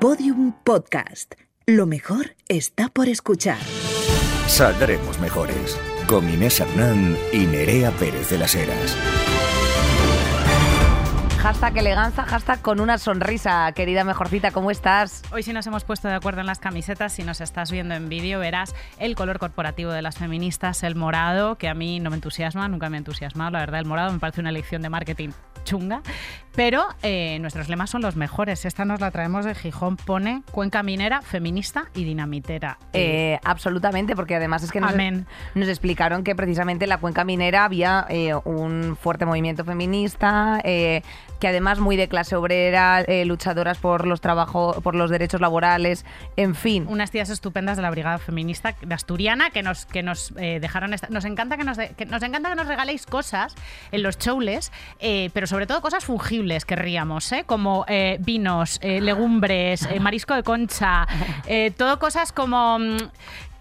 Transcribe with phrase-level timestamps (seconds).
[0.00, 1.34] Podium Podcast.
[1.66, 3.58] Lo mejor está por escuchar.
[4.46, 5.78] Saldremos mejores.
[6.06, 8.96] Con Inés Hernán y Nerea Pérez de las Heras.
[11.40, 13.70] Hashtag eleganza, hashtag con una sonrisa.
[13.72, 15.22] Querida mejorcita, ¿cómo estás?
[15.32, 17.12] Hoy sí nos hemos puesto de acuerdo en las camisetas.
[17.12, 21.56] Si nos estás viendo en vídeo, verás el color corporativo de las feministas, el morado,
[21.56, 23.50] que a mí no me entusiasma, nunca me ha entusiasmado.
[23.50, 25.30] La verdad, el morado me parece una elección de marketing
[25.64, 26.02] chunga.
[26.56, 28.64] Pero eh, nuestros lemas son los mejores.
[28.64, 29.96] Esta nos la traemos de Gijón.
[29.96, 32.78] Pone cuenca minera, feminista y dinamitera.
[32.92, 35.26] Eh, absolutamente, porque además es que nos, Amén.
[35.54, 41.02] nos explicaron que precisamente en la cuenca minera había eh, un fuerte movimiento feminista, eh,
[41.38, 46.04] que además muy de clase obrera, eh, luchadoras por los trabajos, por los derechos laborales,
[46.36, 46.84] en fin.
[46.88, 50.92] Unas tías estupendas de la brigada feminista de asturiana que nos que nos eh, dejaron
[50.94, 53.54] esta- nos encanta que nos de- que nos encanta que nos regaléis cosas
[53.92, 57.44] en los showles eh, pero sobre todo cosas fungibles querríamos ¿eh?
[57.46, 61.06] como eh, vinos eh, legumbres marisco de concha
[61.76, 62.96] todo cosas como mm,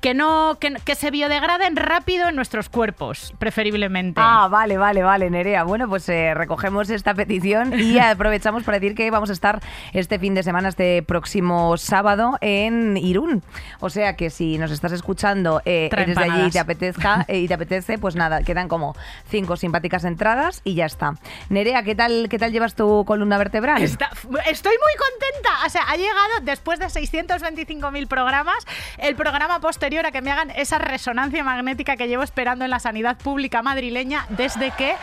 [0.02, 5.30] que no que, que se biodegraden rápido en nuestros cuerpos preferiblemente Ah, vale, vale, vale,
[5.30, 5.64] Nerea.
[5.64, 9.60] Bueno, pues eh, recogemos esta petición y aprovechamos para decir que vamos a estar
[9.94, 13.44] este fin de semana, este próximo sábado, en Irún.
[13.82, 17.40] O sea que si nos estás escuchando, eh, eres de allí y te apetezca eh,
[17.40, 18.96] y te apetece, pues nada, quedan como
[19.28, 21.16] cinco simpáticas entradas y ya está.
[21.50, 23.82] Nerea, ¿qué tal, qué tal llevas tu columna vertebral?
[23.82, 24.12] Está-
[24.48, 25.66] estoy muy contenta.
[25.66, 28.66] O sea, ha llegado después de 625.000 programas,
[28.98, 32.80] el programa posterior a que me hagan esa resonancia magnética que llevo esperando en la
[32.80, 34.96] sanidad pública madrileña desde que.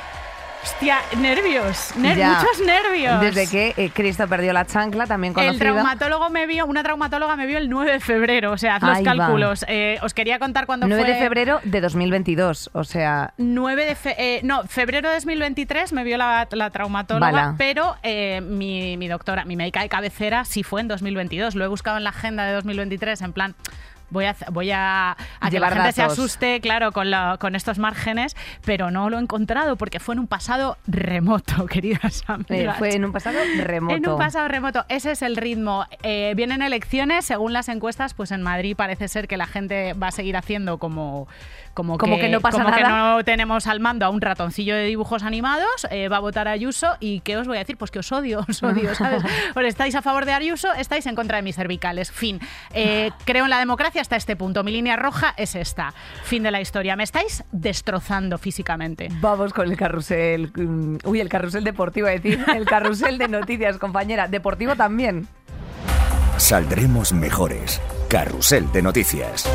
[0.62, 2.30] Hostia, nervios, ner- Ya.
[2.40, 3.20] muchos nervios.
[3.20, 5.58] Desde que eh, Cristo perdió la chancla, también el conocido.
[5.60, 8.96] traumatólogo me vio, una traumatóloga me vio el 9 de febrero, o sea, haz los
[8.96, 9.64] Ahí cálculos.
[9.68, 11.12] Eh, os quería contar cuándo 9 fue.
[11.14, 16.02] de febrero de 2022, o sea, 9 de fe- eh, no, febrero de 2023 me
[16.02, 17.54] vio la, la traumatóloga, Bala.
[17.56, 21.54] pero eh, mi, mi doctora, mi médica de cabecera sí fue en 2022.
[21.54, 23.54] Lo he buscado en la agenda de 2023 en plan
[24.10, 27.78] voy a voy a, a que la gente se asuste, claro, con la- con estos
[27.78, 32.78] márgenes, pero no lo he encontrado porque fue en un pasado remoto, queridas eh, amigas.
[32.78, 33.94] fue en un pasado remoto.
[33.96, 35.86] En un pasado remoto, ese es el ritmo.
[36.02, 40.08] Eh, vienen elecciones, según las encuestas, pues en Madrid parece ser que la gente va
[40.08, 41.28] a seguir haciendo como,
[41.74, 44.84] como, Como que no pasa como que no tenemos al mando a un ratoncillo de
[44.86, 47.76] dibujos animados, eh, va a votar a Ayuso y ¿qué os voy a decir?
[47.76, 49.22] Pues que os odio, os odio, ¿sabes?
[49.66, 52.10] Estáis a favor de Ayuso, estáis en contra de mis cervicales.
[52.12, 52.40] Fin.
[53.24, 54.62] Creo en la democracia hasta este punto.
[54.64, 55.92] Mi línea roja es esta.
[56.24, 56.96] Fin de la historia.
[56.96, 59.08] Me estáis destrozando físicamente.
[59.20, 60.52] Vamos con el carrusel.
[60.54, 64.28] mm, Uy, el carrusel deportivo, es decir, el carrusel de noticias, compañera.
[64.28, 65.26] Deportivo también.
[66.36, 67.80] Saldremos mejores.
[68.08, 69.48] Carrusel de noticias.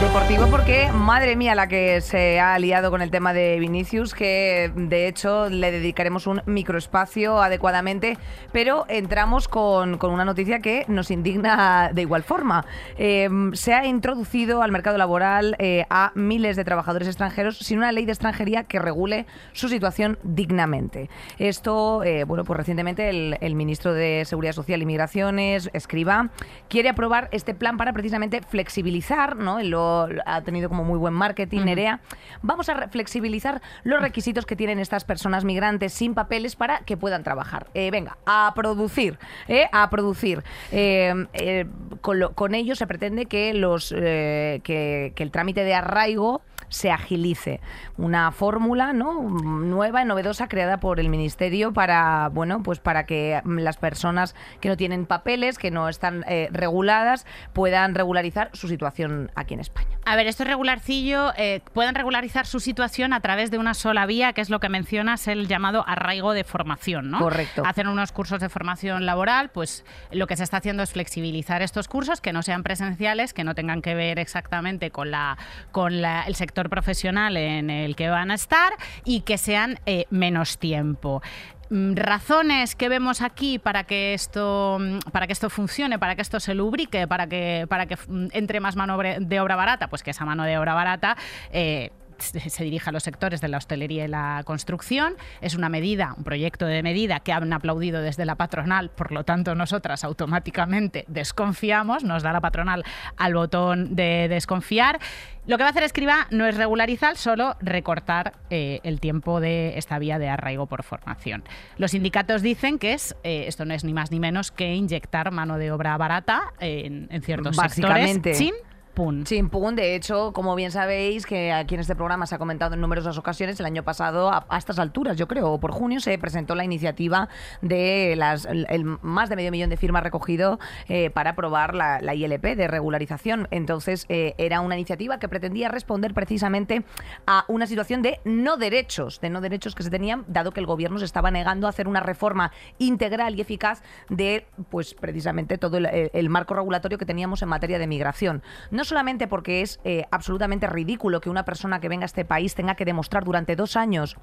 [0.00, 4.72] Deportivo porque, madre mía, la que se ha aliado con el tema de Vinicius, que
[4.74, 8.16] de hecho le dedicaremos un microespacio adecuadamente,
[8.50, 12.64] pero entramos con, con una noticia que nos indigna de igual forma.
[12.96, 17.92] Eh, se ha introducido al mercado laboral eh, a miles de trabajadores extranjeros sin una
[17.92, 21.10] ley de extranjería que regule su situación dignamente.
[21.38, 26.30] Esto, eh, bueno, pues recientemente el, el ministro de Seguridad Social y Migraciones, Escriba,
[26.70, 29.62] quiere aprobar este plan para precisamente flexibilizar, ¿no?
[29.62, 29.89] Lo,
[30.26, 32.00] ha tenido como muy buen marketing, Nerea.
[32.42, 37.22] Vamos a flexibilizar los requisitos que tienen estas personas migrantes sin papeles para que puedan
[37.22, 37.66] trabajar.
[37.74, 39.18] Eh, venga, a producir,
[39.48, 39.66] ¿eh?
[39.72, 40.42] a producir.
[40.72, 41.66] Eh,
[42.00, 46.90] con, lo- con ello se pretende que, los, que, que el trámite de arraigo se
[46.90, 47.60] agilice.
[47.98, 49.20] Una fórmula ¿no?
[49.20, 54.76] nueva, novedosa, creada por el Ministerio para, bueno, pues para que las personas que no
[54.78, 59.88] tienen papeles, que no están eh, reguladas, puedan regularizar su situación aquí en España.
[60.06, 61.32] A ver, esto es regularcillo.
[61.36, 64.68] eh, pueden regularizar su situación a través de una sola vía, que es lo que
[64.68, 67.18] mencionas, el llamado arraigo de formación, ¿no?
[67.18, 67.62] Correcto.
[67.66, 71.88] Hacen unos cursos de formación laboral, pues lo que se está haciendo es flexibilizar estos
[71.88, 75.38] cursos, que no sean presenciales, que no tengan que ver exactamente con, la,
[75.72, 78.72] con la- el sector profesional en el que van a estar
[79.04, 81.22] y que sean eh, menos tiempo.
[81.70, 86.22] Mm, razones que vemos aquí para que esto mm, para que esto funcione para que
[86.22, 90.02] esto se lubrique para que para que mm, entre más mano de obra barata pues
[90.02, 91.16] que esa mano de obra barata
[91.52, 91.92] eh,
[92.22, 95.14] se dirige a los sectores de la hostelería y la construcción.
[95.40, 99.24] Es una medida, un proyecto de medida que han aplaudido desde la patronal, por lo
[99.24, 102.84] tanto nosotras automáticamente desconfiamos, nos da la patronal
[103.16, 105.00] al botón de desconfiar.
[105.46, 109.78] Lo que va a hacer Escriba no es regularizar, solo recortar eh, el tiempo de
[109.78, 111.42] esta vía de arraigo por formación.
[111.76, 115.30] Los sindicatos dicen que es eh, esto no es ni más ni menos que inyectar
[115.32, 118.34] mano de obra barata en, en ciertos Básicamente.
[118.34, 119.24] sectores sin chimpún.
[119.24, 122.80] Chimpún, de hecho, como bien sabéis, que aquí en este programa se ha comentado en
[122.80, 126.64] numerosas ocasiones, el año pasado, a, estas alturas, yo creo, por junio, se presentó la
[126.64, 127.28] iniciativa
[127.62, 130.58] de las el, más de medio millón de firmas recogido
[130.88, 133.48] eh, para aprobar la, ILP de regularización.
[133.50, 136.84] Entonces, eh, era una iniciativa que pretendía responder precisamente
[137.26, 140.66] a una situación de no derechos, de no derechos que se tenían, dado que el
[140.66, 145.78] gobierno se estaba negando a hacer una reforma integral y eficaz de, pues, precisamente todo
[145.78, 148.42] el, marco regulatorio que teníamos en materia de migración.
[148.84, 152.74] Solamente porque es eh, absolutamente ridículo que una persona que venga a este país tenga
[152.74, 154.16] que demostrar durante dos años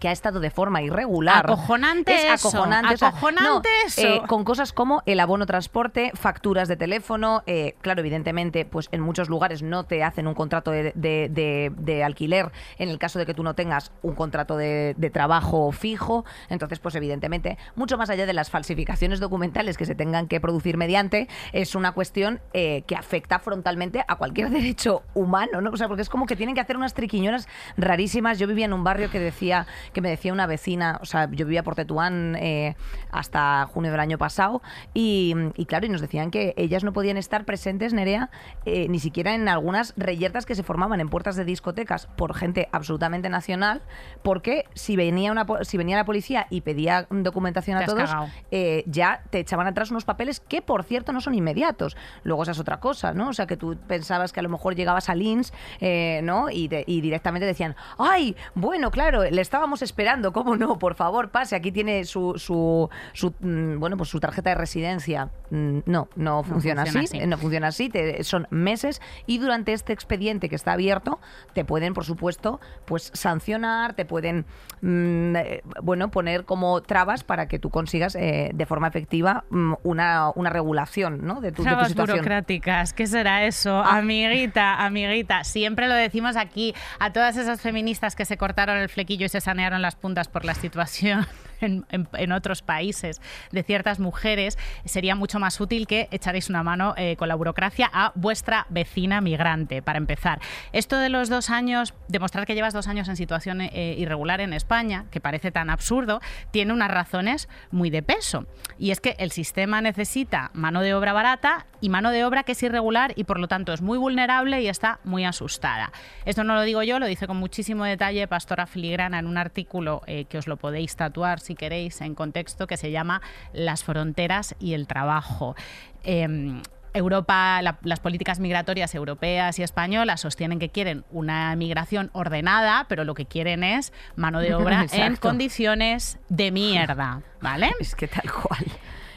[0.00, 1.44] que ha estado de forma irregular.
[1.44, 2.94] Acojonante es eso, acojonante.
[2.94, 4.00] o sea, acojonante no, eso.
[4.06, 7.42] eh, con cosas como el abono transporte, facturas de teléfono.
[7.46, 11.70] eh, claro, evidentemente, pues en muchos lugares no te hacen un contrato de, de- de-
[11.76, 15.70] de alquiler en el caso de que tú no tengas un contrato de, de trabajo
[15.72, 16.24] fijo.
[16.48, 20.76] Entonces, pues evidentemente, mucho más allá de las falsificaciones documentales que se tengan que producir
[20.78, 25.70] mediante, es una cuestión eh, que afecta frontalmente a cualquier derecho humano, ¿no?
[25.70, 28.38] O sea, porque es como que tienen que hacer unas triquiñonas rarísimas.
[28.38, 31.46] Yo vivía en un barrio que decía, que me decía una vecina, o sea, yo
[31.46, 32.76] vivía por Tetuán eh,
[33.10, 34.62] hasta junio del año pasado,
[34.94, 38.30] y, y claro, y nos decían que ellas no podían estar presentes, Nerea,
[38.64, 42.68] eh, ni siquiera en algunas reyertas que se formaban en puertas de discotecas por gente
[42.72, 43.82] absolutamente nacional,
[44.22, 48.10] porque si venía una si venía la policía y pedía documentación a todos,
[48.50, 51.96] eh, ya te echaban atrás unos papeles que, por cierto, no son inmediatos.
[52.22, 53.28] Luego esa es otra cosa, ¿no?
[53.28, 56.50] O sea, que tú pensabas que a lo mejor llegabas al INS, eh, ¿no?
[56.50, 58.36] Y, te- y directamente decían, ¡ay!
[58.54, 60.78] Bueno, claro, le estábamos esperando, ¿cómo no?
[60.78, 65.30] Por favor, pase, aquí tiene su, su, su, mm, bueno, pues su tarjeta de residencia.
[65.50, 67.26] Mm, No, no funciona, funciona así, así.
[67.26, 71.20] no funciona así, te- son meses y durante este expediente que está abierto
[71.54, 74.46] te pueden, por supuesto, pues sancionar, te pueden,
[74.82, 79.44] mm, eh, bueno, poner como trabas para que tú consigas eh, de forma efectiva
[79.82, 81.40] una, una regulación, ¿no?
[81.40, 82.18] De tu, de tu Trabas situación.
[82.18, 83.76] burocráticas, ¿qué será eso?
[83.84, 83.98] Ah.
[83.98, 89.26] Amiguita, amiguita, siempre lo decimos aquí a todas esas feministas que se cortaron el flequillo
[89.26, 91.26] y se sanearon las puntas por la situación
[91.60, 93.20] en, en- en otros países
[93.50, 97.90] de ciertas mujeres, sería mucho más útil que echaréis una mano eh, con la burocracia
[97.92, 100.40] a vuestra vecina migrante, para empezar.
[100.72, 104.52] Esto de los dos años, demostrar que llevas dos años en situación eh, irregular en
[104.52, 106.20] España, que parece tan absurdo,
[106.50, 108.46] tiene unas razones muy de peso.
[108.78, 112.52] Y es que el sistema necesita mano de obra barata y mano de obra que
[112.52, 115.92] es irregular y por lo tanto es muy vulnerable y está muy asustada.
[116.24, 120.02] Esto no lo digo yo, lo dice con muchísimo detalle Pastora Filigrana en un artículo
[120.06, 124.54] eh, que os lo podéis tatuar si queréis en contexto que se llama Las fronteras
[124.60, 125.56] y el trabajo.
[126.04, 126.62] Em,
[126.94, 133.04] Europa, la- las políticas migratorias europeas y españolas sostienen que quieren una migración ordenada, pero
[133.04, 137.70] lo que quieren es mano de obra en condiciones de mierda, ¿vale?
[137.80, 138.64] Es que tal cual.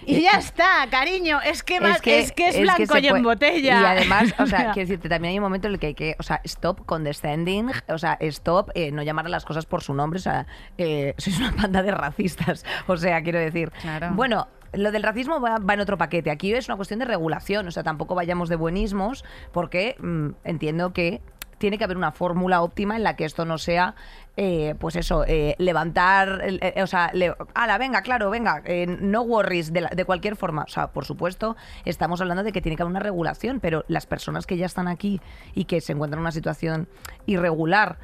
[0.05, 3.81] Y ya está, cariño, es que, es que, es, que blanco se y en botella.
[3.81, 6.15] Y además, o sea, quiero decirte, también hay un momento en el que hay que,
[6.19, 9.93] o sea, stop condescending, o sea, stop eh, no llamar a las cosas por su
[9.93, 10.47] nombre, o sea,
[10.77, 13.71] eh, sois una banda de racistas, o sea, quiero decir.
[13.81, 14.11] Claro.
[14.13, 16.31] Bueno, lo del racismo va, va en otro paquete.
[16.31, 20.93] Aquí es una cuestión de regulación, o sea, tampoco vayamos de buenismos, porque mm, entiendo
[20.93, 21.21] que
[21.57, 23.95] tiene que haber una fórmula óptima en la que esto no sea,
[24.37, 29.21] eh, pues eso, eh, levantar, eh, o sea, le, ala, venga, claro, venga, eh, no
[29.21, 30.63] worries de, la- de cualquier forma.
[30.63, 31.55] O sea, por supuesto,
[31.85, 34.87] estamos hablando de que tiene que haber una regulación, pero las personas que ya están
[34.87, 35.21] aquí
[35.53, 36.87] y que se encuentran en una situación
[37.27, 37.97] irregular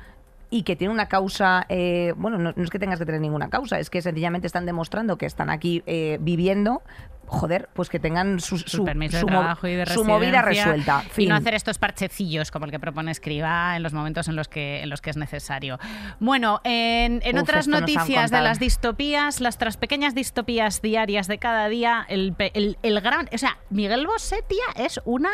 [0.51, 3.50] y que tienen una causa, eh, bueno, no, no es que tengas que tener ninguna
[3.50, 6.81] causa, es que sencillamente están demostrando que están aquí eh, viviendo,
[7.29, 11.03] joder, pues que tengan su, permiso de su trabajo y de su movida resuelta.
[11.15, 14.48] y no hacer estos parchecillos como el que propone Escriba en los momentos en los
[14.48, 15.79] que, en los que es necesario.
[16.19, 21.38] Bueno, en, en Uf, otras noticias de las distopías, las tras pequeñas distopías diarias de
[21.38, 23.29] cada día, el, pe- el- el gran...
[23.31, 25.29] O sea, Miguel Bosé, tía, es una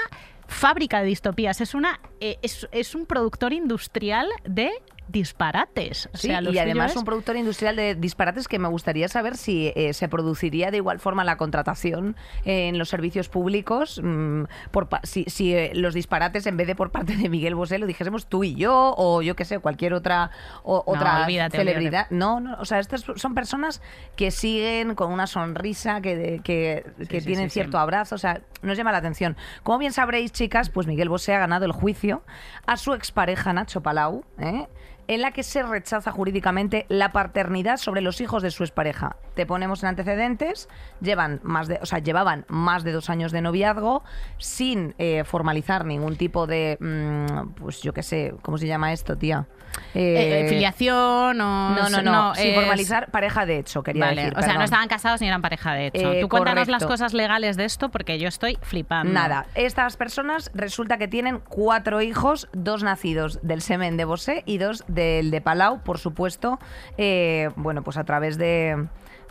[0.48, 4.70] fábrica de distopías, es, una, eh, es, es un productor industrial de
[5.08, 6.10] disparates.
[6.14, 9.72] O sea, y además es- un productor industrial de disparates que me gustaría saber si
[9.76, 14.88] eh, se produciría de igual forma la contratación eh, en los servicios públicos, mm, por
[14.90, 17.86] pa- si, si, eh, los disparates en vez de por parte de Miguel Bosé lo
[17.86, 20.32] dijésemos tú y yo o yo qué sé, cualquier otra
[20.64, 22.08] o, No, otra olvídate, celebridad.
[22.10, 23.82] No, no, o sea, estas son personas
[24.16, 28.78] que siguen con una sonrisa, que, que, que sí, tienen cierto abrazo, o sea, nos
[28.78, 29.36] llama la atención.
[29.64, 32.24] Como bien sabréis, chicas, pues Miguel Bosé ha ganado el juicio
[32.66, 34.68] a su expareja Nacho Palau, ¿eh?
[35.08, 39.16] En la que se rechaza jurídicamente la paternidad sobre los hijos de su expareja.
[39.36, 40.70] Te ponemos en antecedentes,
[41.02, 44.04] llevan más de, o sea, llevaban más de dos años de noviazgo
[44.38, 49.18] sin eh, formalizar ningún tipo de, mm, pues yo qué sé, ¿cómo se llama esto,
[49.18, 49.46] tía?
[49.94, 51.70] Eh, Eh, filiación o...
[51.76, 54.34] no, no, no, sin es- formalizar pareja de hecho, quería Vale, decir.
[54.34, 54.60] o sea, perdón.
[54.60, 56.14] no estaban casados ni eran pareja de hecho.
[56.22, 59.12] Tú cuéntanos las cosas legales de esto porque yo estoy flipando.
[59.12, 64.60] Nada, estas personas resulta que tienen cuatro hijos, dos nacidos del semen de Bosé y
[64.60, 66.58] dos del de Palau, por supuesto,
[66.98, 68.88] eh, bueno, pues a través de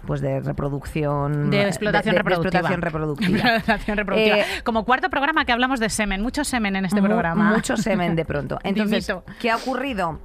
[0.07, 2.59] pues de reproducción De explotación de- de reproductiva.
[2.61, 3.39] explotación reproductiva.
[3.57, 4.39] Explotación reproductiva.
[4.41, 7.51] Eh, Como cuarto programa que hablamos de semen, mucho semen en este Mu- programa.
[7.55, 8.59] Mucho semen de pronto.
[8.65, 9.11] Entonces.
[9.41, 10.21] ¿qué ha ocurrido?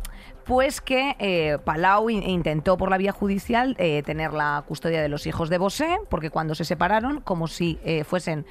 [0.50, 5.08] Pues que eh, Palau in- intentó por la vía judicial eh, tener la custodia de
[5.08, 8.48] los hijos de Bosé, porque cuando se separaron, como si eh, fuesen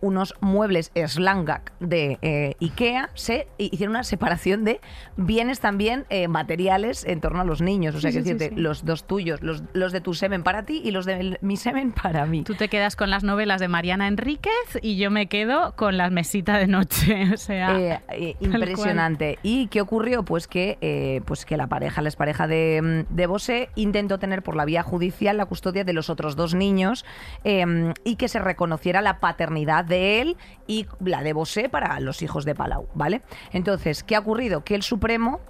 [0.00, 4.80] unos muebles slangak de Ikea, se hicieron una separación de
[5.18, 7.94] bienes también materiales en torno a los niños.
[7.94, 10.92] O sea, que decirte, los dos tuyos, los, los de tu semen para ti y
[10.92, 12.42] los de mi semen para mí.
[12.44, 16.10] Tú te quedas con las novelas de Mariana Enríquez y yo me quedo con las
[16.10, 17.24] mesitas de noche.
[17.34, 18.02] O sea,
[18.40, 19.38] impresionante.
[19.42, 20.22] ¿Y qué ocurrió?
[20.24, 24.44] Pues que, eh, pues que la pareja, la expareja de, mm, de Bosé, intentó tener
[24.44, 27.04] por la vía judicial la custodia de los otros dos niños
[27.42, 30.36] eh, y que se reconociera la paternidad de él
[30.68, 33.22] y la de Bosé para los hijos de Palau, ¿vale?
[33.52, 34.62] Entonces, ¿qué ha ocurrido?
[34.62, 35.40] Que el Supremo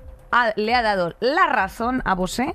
[0.56, 2.54] le ha dado la razón a Bosé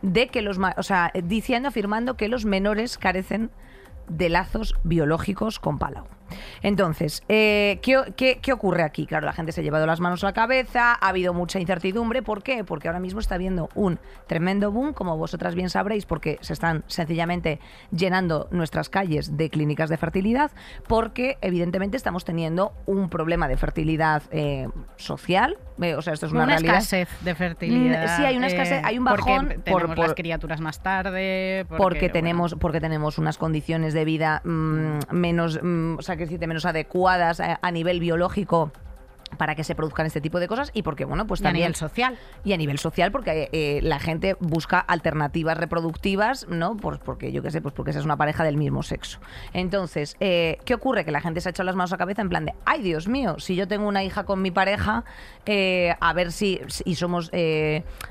[0.00, 3.50] de que los, o sea, diciendo, afirmando que los menores carecen
[4.08, 6.06] de lazos biológicos con Palau.
[6.62, 9.06] Entonces, eh, ¿qué, qué, qué ocurre aquí?
[9.06, 12.22] Claro, la gente se ha llevado las manos a la cabeza, ha habido mucha incertidumbre.
[12.22, 12.64] ¿Por qué?
[12.64, 16.84] Porque ahora mismo está habiendo un tremendo boom, como vosotras bien sabréis, porque se están
[16.86, 17.60] sencillamente
[17.90, 20.50] llenando nuestras calles de clínicas de fertilidad,
[20.86, 25.58] porque evidentemente estamos teniendo un problema de fertilidad eh, social.
[25.80, 26.76] eh, o sea, esto es una, una realidad.
[26.76, 28.04] escasez de fertilidad.
[28.04, 30.82] Mm, sí, hay una escasez, hay un porque bajón por- tenemos las por- criaturas más
[30.82, 31.64] tarde.
[31.68, 36.16] Porque, porque bueno, tenemos porque tenemos unas condiciones de vida mm, menos mm, o sea
[36.20, 38.72] que decirte menos adecuadas a, a nivel biológico
[39.36, 41.62] para que se produzcan este tipo de cosas y porque bueno pues y a también
[41.64, 42.18] nivel social.
[42.44, 47.42] y a nivel social porque eh, la gente busca alternativas reproductivas no pues porque yo
[47.42, 49.20] qué sé pues porque esa es una pareja del mismo sexo.
[49.52, 52.22] Entonces eh, qué ocurre que la gente se ha echado las manos a la cabeza
[52.22, 55.04] en plan de ay dios mío si yo tengo una hija con mi pareja
[55.46, 57.30] eh, a ver si y somos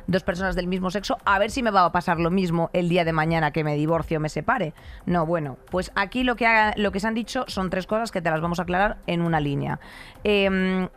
[0.07, 2.89] dos personas del mismo sexo a ver si me va a pasar lo mismo el
[2.89, 4.73] día de mañana que me divorcio o me separe
[5.05, 8.11] no bueno pues aquí lo que ha- lo que se han dicho son tres cosas
[8.11, 9.79] que te las vamos a aclarar en una línea.
[10.23, 10.87] Em,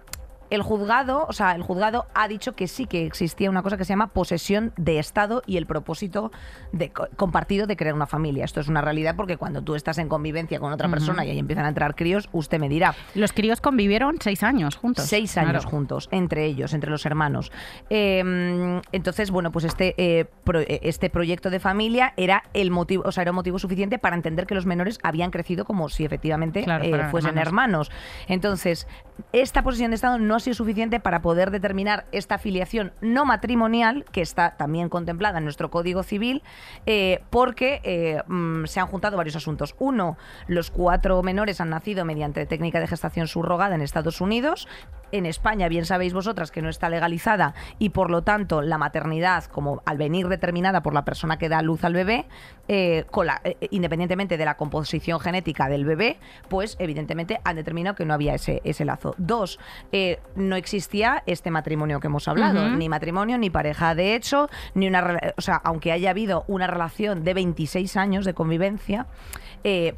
[0.54, 3.85] el juzgado, o sea, el juzgado ha dicho que sí que existía una cosa que
[3.85, 6.30] se llama posesión de Estado y el propósito
[6.73, 8.44] de co- compartido de crear una familia.
[8.44, 11.38] Esto es una realidad porque cuando tú estás en convivencia con otra persona y ahí
[11.38, 12.94] empiezan a entrar críos, usted me dirá.
[13.14, 15.04] Los críos convivieron seis años juntos.
[15.06, 15.68] Seis años Claro.
[15.71, 17.50] juntos, entre ellos, entre los hermanos.
[17.90, 23.04] Eh, entonces, bueno, pues este, eh, pro- eh, este proyecto de familia era el motivo,
[23.06, 26.04] o sea, era un motivo suficiente para entender que los menores habían crecido como si
[26.04, 27.88] efectivamente Claro, eh, fuesen hermanos.
[27.88, 27.90] hermanos.
[28.28, 28.87] Entonces,
[29.32, 34.20] esta posesión de Estado no ha suficiente para poder determinar esta filiación no matrimonial, que
[34.20, 36.42] está también contemplada en nuestro Código Civil,
[36.87, 39.75] eh, porque eh, mm, se han juntado varios asuntos.
[39.78, 40.18] Uno,
[40.49, 44.68] los cuatro menores han nacido mediante técnica de gestación subrogada en Estados Unidos.
[45.12, 49.45] En España, bien sabéis vosotras que no está legalizada y por lo tanto la maternidad,
[49.45, 52.25] como al venir determinada por la persona que da luz al bebé,
[52.69, 57.95] eh, con la- eh, independientemente de la composición genética del bebé, pues evidentemente han determinado
[57.95, 59.14] que no había ese, ese lazo.
[59.19, 59.59] Dos,
[59.92, 64.87] eh, no existía este matrimonio que hemos hablado, ni matrimonio, ni pareja de hecho, ni
[64.88, 65.19] una...
[65.37, 69.07] O sea, aunque haya habido una relación de 26 años de convivencia,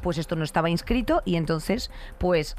[0.01, 2.55] pues esto no estaba inscrito y entonces pues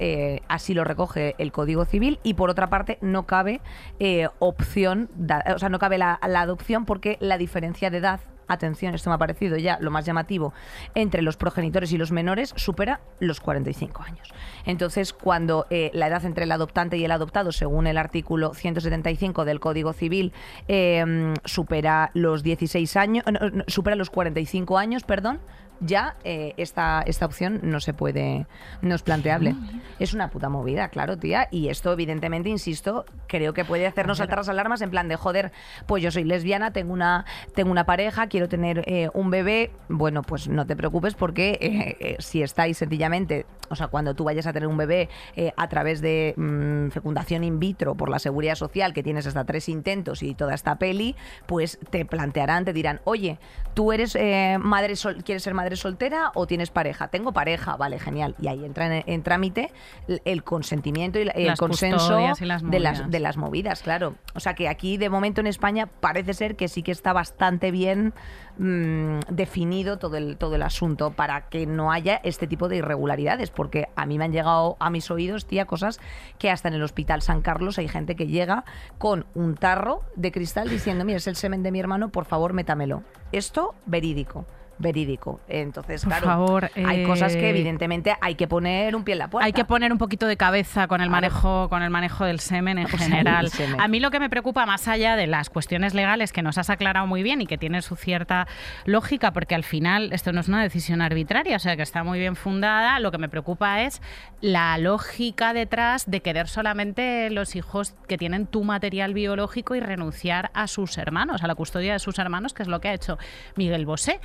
[0.48, 3.60] así lo recoge el Código Civil y por otra parte no cabe
[3.98, 5.10] eh, opción,
[5.54, 9.18] o sea, no cabe la, adopción porque la diferencia de edad Atención, esto me ha
[9.18, 10.52] parecido ya lo más llamativo.
[10.94, 14.32] Entre los progenitores y los menores supera los 45 años.
[14.64, 19.44] Entonces, cuando eh, la edad entre el adoptante y el adoptado, según el artículo 175
[19.44, 20.32] del Código Civil,
[20.68, 23.24] eh, supera los 16 años,
[23.66, 25.40] supera los 45 años, perdón,
[25.80, 28.46] ya eh, esta, esta opción no se puede,
[28.82, 29.54] no es planteable.
[29.98, 31.48] Es una puta movida, claro, tía.
[31.50, 35.52] Y esto, evidentemente, insisto, creo que puede hacernos saltar las alarmas en plan de joder,
[35.86, 39.70] pues yo soy lesbiana, tengo una, tengo una pareja, quiero tener eh, un bebé.
[39.88, 44.46] Bueno, pues no te preocupes porque eh, si estáis sencillamente, o sea, cuando tú vayas
[44.46, 45.08] a tener un bebé
[45.56, 49.68] a través de mm, fecundación in vitro por la seguridad social, que tienes hasta tres
[49.68, 51.16] intentos y toda esta peli,
[51.46, 53.38] pues te plantearán, te dirán, oye,
[53.74, 54.16] tú eres
[54.60, 57.08] madre sol- quieres ser madre madre soltera o tienes pareja?
[57.08, 58.36] Tengo pareja, vale, genial.
[58.40, 59.72] Y ahí entra en, en trámite
[60.06, 63.10] el, el consentimiento y la- el Las consenso custodias y las de, las, movidas.
[63.10, 64.14] de las movidas, claro.
[64.34, 67.70] O sea que aquí de momento en España parece ser que sí que está bastante
[67.72, 68.14] bien
[68.58, 73.50] mm, definido todo el, todo el asunto para que no haya este tipo de irregularidades,
[73.50, 75.98] porque a mí me han llegado a mis oídos, tía, cosas
[76.38, 78.64] que hasta en el Hospital San Carlos hay gente que llega
[78.98, 82.52] con un tarro de cristal diciendo, mira, es el semen de mi hermano, por favor,
[82.52, 83.02] métamelo.
[83.32, 84.44] Esto, verídico.
[84.78, 85.40] Verídico.
[85.48, 89.18] Entonces, Por claro, favor, hay cosas que eh, evidentemente hay que poner un pie en
[89.20, 89.46] la puerta.
[89.46, 92.78] Hay que poner un poquito de cabeza con el manejo, con el manejo del semen
[92.78, 93.48] en general.
[93.50, 93.80] semen.
[93.80, 96.68] A mí lo que me preocupa más allá de las cuestiones legales que nos has
[96.70, 98.46] aclarado muy bien y que tienen su cierta
[98.84, 102.18] lógica, porque al final esto no es una decisión arbitraria, o sea que está muy
[102.18, 103.00] bien fundada.
[103.00, 104.02] Lo que me preocupa es
[104.40, 110.50] la lógica detrás de querer solamente los hijos que tienen tu material biológico y renunciar
[110.54, 113.18] a sus hermanos, a la custodia de sus hermanos, que es lo que ha hecho
[113.56, 114.20] Miguel Bosé.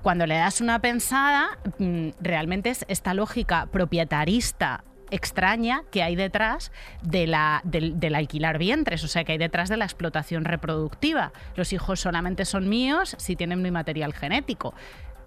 [0.00, 6.72] Cuando le das una pensada, mm, realmente es esta lógica propietarista extraña que hay detrás
[7.02, 11.32] de la, del, del alquilar vientres, o sea, que hay detrás de la explotación reproductiva.
[11.54, 14.74] Los hijos solamente son míos si tienen mi material genético.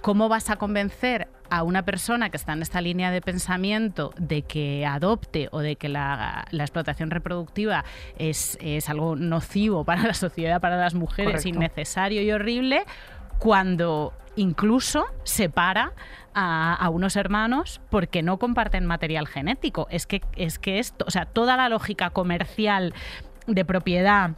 [0.01, 4.43] ¿Cómo vas a convencer a una persona que está en esta línea de pensamiento de
[4.43, 7.85] que adopte o de que la, la explotación reproductiva
[8.17, 11.49] es, es algo nocivo para la sociedad, para las mujeres, Correcto.
[11.49, 12.83] innecesario y horrible,
[13.39, 15.93] cuando incluso separa
[16.33, 19.87] a, a unos hermanos porque no comparten material genético.
[19.89, 22.93] Es que, es que esto, o sea, toda la lógica comercial
[23.47, 24.31] de propiedad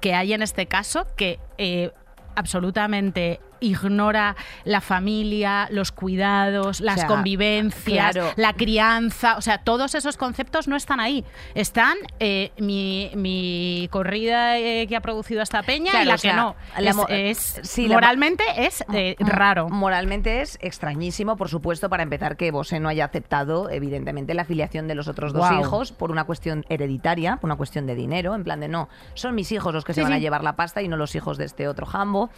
[0.00, 1.90] que hay en este caso, que eh,
[2.34, 8.32] absolutamente ignora la familia, los cuidados, las sea, convivencias, claro.
[8.36, 11.24] la crianza, o sea, todos esos conceptos no están ahí.
[11.54, 16.30] Están eh, mi, mi corrida eh, que ha producido esta peña y la o sea,
[16.32, 16.56] que no.
[16.78, 19.68] la Es- mo- es, sí, la mo- moralmente es eh, M- raro.
[19.68, 24.88] Moralmente es extrañísimo, por supuesto, para empezar, que Bosé no haya aceptado, evidentemente, la afiliación
[24.88, 28.44] de los otros dos hijos por una cuestión hereditaria, por una cuestión de dinero, en
[28.44, 30.82] plan de no, son mis hijos los que se Sí, van a llevar la pasta
[30.82, 32.30] y no los hijos de este otro jambo.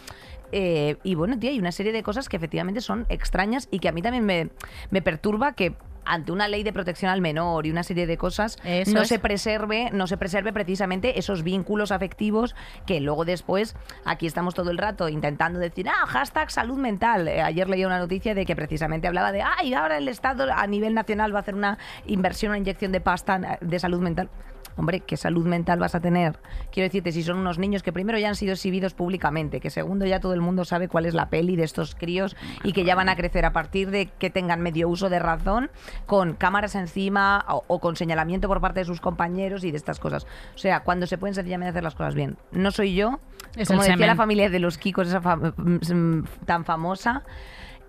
[0.51, 3.89] Eh, y bueno, tía, hay una serie de cosas que efectivamente son extrañas y que
[3.89, 4.49] a mí también me,
[4.91, 5.75] me perturba que
[6.09, 9.09] ante una ley de protección al menor y una serie de cosas Eso no es.
[9.09, 13.75] se preserve no se preserve precisamente esos vínculos afectivos que luego después
[14.05, 17.99] aquí estamos todo el rato intentando decir ah hashtag salud mental Eh, ayer leí una
[17.99, 21.41] noticia de que precisamente hablaba de ay ahora el Estado a nivel nacional va a
[21.41, 24.29] hacer una inversión una inyección de pasta de salud mental
[24.77, 26.39] Hombre, ¿qué salud mental vas a tener?
[26.71, 30.05] Quiero decirte, si son unos niños que primero ya han sido exhibidos públicamente, que segundo
[30.05, 32.95] ya todo el mundo sabe cuál es la peli de estos críos y que ya
[32.95, 35.69] van a crecer a partir de que tengan medio uso de razón,
[36.05, 39.99] con cámaras encima o, o con señalamiento por parte de sus compañeros y de estas
[39.99, 40.25] cosas.
[40.55, 42.37] O sea, cuando se pueden sencillamente hacer las cosas bien.
[42.51, 43.19] No soy yo,
[43.55, 44.07] Es como decía semen.
[44.07, 47.23] la familia de los Kikos, esa fam- mm, tan famosa,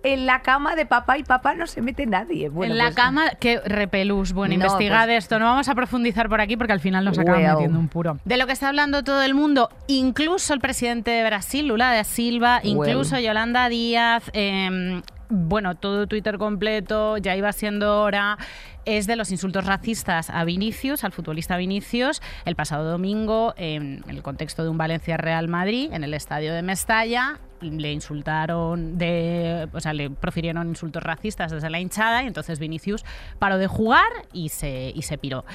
[0.03, 2.49] en la cama de papá y papá no se mete nadie.
[2.49, 4.33] Bueno, en la pues- cama, que repelús.
[4.33, 5.39] Bueno, No, investigad pues- esto.
[5.39, 8.17] No vamos a profundizar por aquí porque al final nos acaban metiendo un puro.
[8.25, 12.03] De lo que está hablando todo el mundo, incluso el presidente de Brasil, Lula da
[12.03, 13.19] Silva, incluso.
[13.19, 14.23] Yolanda Díaz.
[14.33, 18.37] em, bueno, todo Twitter completo, ya iba siendo hora.
[18.85, 24.23] Es de los insultos racistas a Vinicius, al futbolista Vinicius, el pasado domingo, en el
[24.23, 29.79] contexto de un Valencia Real Madrid, en el estadio de Mestalla, le insultaron de, o
[29.79, 33.03] sea, le profirieron insultos racistas desde la hinchada y entonces Vinicius
[33.39, 35.45] paró de jugar y se, y se piró.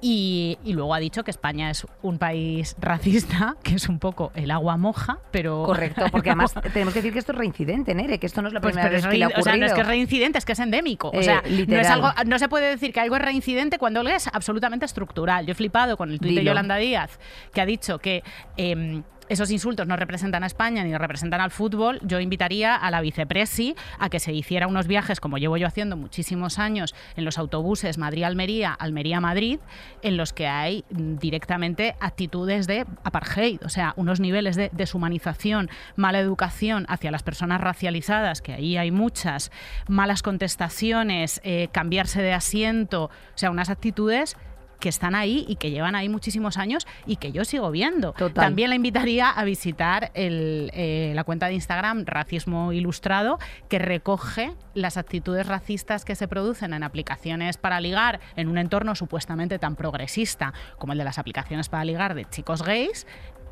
[0.00, 4.30] Y, y luego ha dicho que España es un país racista, que es un poco
[4.36, 5.62] el agua moja, pero...
[5.66, 8.54] Correcto, porque además tenemos que decir que esto es reincidente, Nere, que esto no es
[8.54, 9.82] la Pues, primera vez que le ha rein- o sea, no es que ocurrido.
[9.82, 11.08] es reincidente, es que es endémico.
[11.08, 11.86] O Eh, sea, no, es literal.
[12.04, 15.46] algo, no se puede decir que algo es reincidente cuando algo es absolutamente estructural.
[15.46, 16.44] Yo he flipado con el tuit de.
[16.44, 17.18] Yolanda Díaz,
[17.52, 18.22] que ha dicho que
[18.56, 22.00] em, esos insultos no representan a España ni representan al fútbol.
[22.02, 25.96] Yo invitaría a la vicepresi a que se hiciera unos viajes, como llevo yo haciendo
[25.96, 29.60] muchísimos años, en los autobuses Madrid-Almería, Almería-Madrid,
[30.02, 35.70] en los que hay mm, directamente actitudes de apartheid, o sea, unos niveles de deshumanización,
[35.96, 39.50] mala educación hacia las personas racializadas, que ahí hay muchas,
[39.88, 44.36] malas contestaciones, eh, cambiarse de asiento, o sea, unas actitudes
[44.78, 48.12] que están ahí y que llevan ahí muchísimos años y que yo sigo viendo.
[48.12, 48.44] Total.
[48.44, 53.38] También la invitaría a visitar el, eh, la cuenta de Instagram Racismo Ilustrado,
[53.68, 58.94] que recoge las actitudes racistas que se producen en aplicaciones para ligar en un entorno
[58.94, 63.06] supuestamente tan progresista como el de las aplicaciones para ligar de chicos gays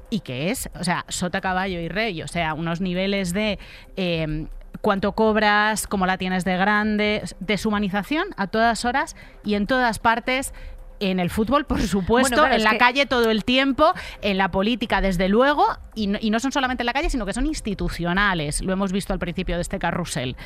[0.09, 3.59] y que es, o sea, sota, caballo y rey, o sea, unos niveles de...
[3.97, 4.47] eh,
[4.81, 10.53] cuánto cobras, cómo la tienes de grande, deshumanización a todas horas y en todas partes
[11.01, 15.29] En el fútbol, por supuesto, en la calle todo el tiempo, en la política, desde
[15.29, 18.63] luego, y no, y no son solamente en la calle, sino que son institucionales.
[18.63, 20.37] Lo hemos visto al principio de este carrusel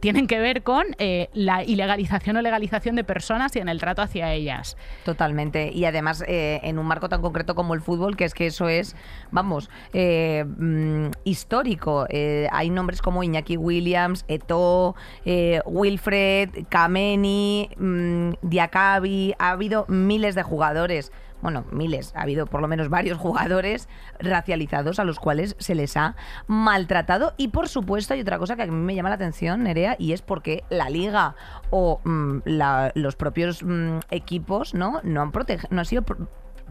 [0.00, 4.02] tienen que ver con eh, la ilegalización o legalización de personas y en el trato
[4.02, 4.76] hacia ellas.
[5.04, 5.70] Totalmente.
[5.72, 8.68] Y además, eh, en un marco tan concreto como el fútbol, que es que eso
[8.68, 8.96] es,
[9.30, 12.06] vamos, eh, mm, histórico.
[12.50, 14.94] hay nombres como Iñaki Williams, Eto,
[15.64, 19.34] Wilfred, Kameni, mm, Diakabi.
[19.38, 24.98] Ha habido miles de jugadores bueno, miles, ha habido por lo menos varios jugadores racializados
[24.98, 27.34] a los cuales se les ha maltratado.
[27.36, 30.12] Y por supuesto hay otra cosa que a mí me llama la atención, Nerea, y
[30.12, 31.34] es porque la liga
[31.70, 32.38] o mm,
[32.94, 35.32] los propios mm, equipos no, no, han,
[35.70, 36.04] no han sido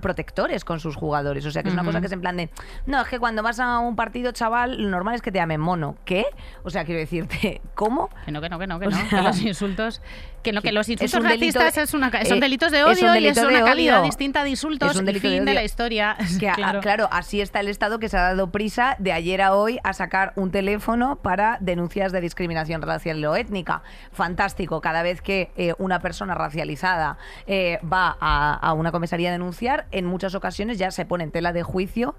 [0.01, 1.45] protectores con sus jugadores.
[1.45, 2.49] O sea, que es una cosa que es en plan de,
[2.85, 5.59] no, es que cuando vas a un partido, chaval, lo normal es que te llamen
[5.59, 5.95] mono.
[6.05, 6.25] ¿Qué?
[6.63, 8.09] O sea, quiero decirte, ¿cómo?
[8.25, 8.97] Que no, que no, que no, que no.
[9.09, 10.01] que los insultos,
[10.43, 13.37] que no, que los insultos racistas es una, son eh, delitos de odio y es
[13.37, 14.91] una calidad distinta de insultos.
[14.91, 16.15] Es un delito fin de, la historia.
[16.39, 16.81] claro.
[16.81, 19.93] claro, así está el Estado que se ha dado prisa de ayer a hoy a
[19.93, 23.83] sacar un teléfono para denuncias de discriminación racial o étnica.
[24.11, 24.81] Fantástico.
[24.81, 29.87] Cada vez que eh, una persona racializada eh, va a, a una comisaría a denunciar,
[29.91, 32.15] en muchas ocasiones ya se pone en tela de juicio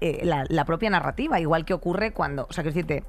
[0.00, 3.02] eh, la, propia narrativa, igual que ocurre cuando, o sea, que decirte,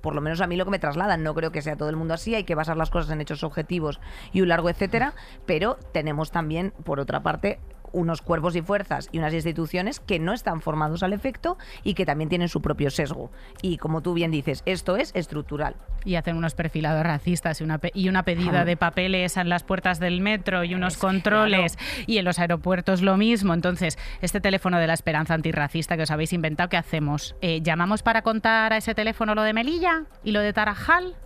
[0.00, 1.96] por lo menos a mí lo que me trasladan, no creo que sea todo el
[1.96, 4.00] mundo así, hay que basar las cosas en hechos objetivos
[4.32, 5.12] y un largo etcétera,
[5.46, 7.58] pero tenemos también, por otra parte,
[7.92, 12.06] unos cuerpos y fuerzas y unas instituciones que no están formados al efecto y que
[12.06, 13.30] también tienen su propio sesgo.
[13.62, 15.76] Y como tú bien dices, esto es estructural.
[16.04, 20.00] Y hacen unos perfilados racistas y una, y una pedida de papeles en las puertas
[20.00, 23.54] del metro y unos controles y en los aeropuertos lo mismo.
[23.54, 27.36] Entonces, este teléfono de la esperanza antirracista que os habéis inventado, ¿qué hacemos?
[27.40, 31.16] Eh, ¿Llamamos para contar a ese teléfono lo de Melilla y lo de Tarajal?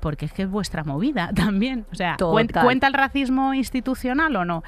[0.00, 1.86] Porque es que es vuestra movida también.
[1.92, 4.62] O sea, ¿cuenta el racismo institucional o no?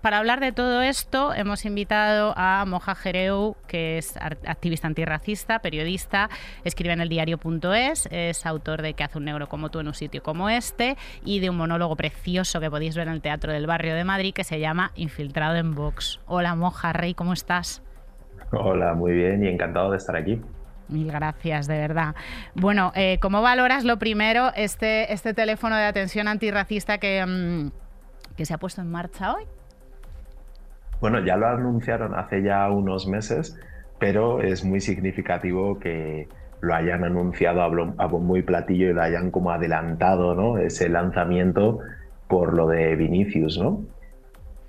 [0.00, 6.30] Para hablar de todo esto hemos invitado a Moja Jereu, que es activista antirracista, periodista,
[6.62, 9.94] escribe en el diario.es, es autor de Que hace un negro como tú en un
[9.94, 13.66] sitio como este y de un monólogo precioso que podéis ver en el Teatro del
[13.66, 16.20] Barrio de Madrid que se llama Infiltrado en Vox.
[16.26, 17.82] Hola Moja Rey, ¿cómo estás?
[18.52, 20.40] Hola, muy bien y encantado de estar aquí.
[20.86, 22.14] Mil gracias, de verdad.
[22.54, 27.70] Bueno, eh, ¿cómo valoras lo primero este, este teléfono de atención antirracista que, mm,
[28.36, 29.44] que se ha puesto en marcha hoy?
[31.00, 33.58] Bueno, ya lo anunciaron hace ya unos meses,
[33.98, 36.28] pero es muy significativo que
[36.60, 40.58] lo hayan anunciado a bombo y platillo y lo hayan como adelantado, ¿no?
[40.58, 41.78] Ese lanzamiento
[42.26, 43.84] por lo de Vinicius, ¿no?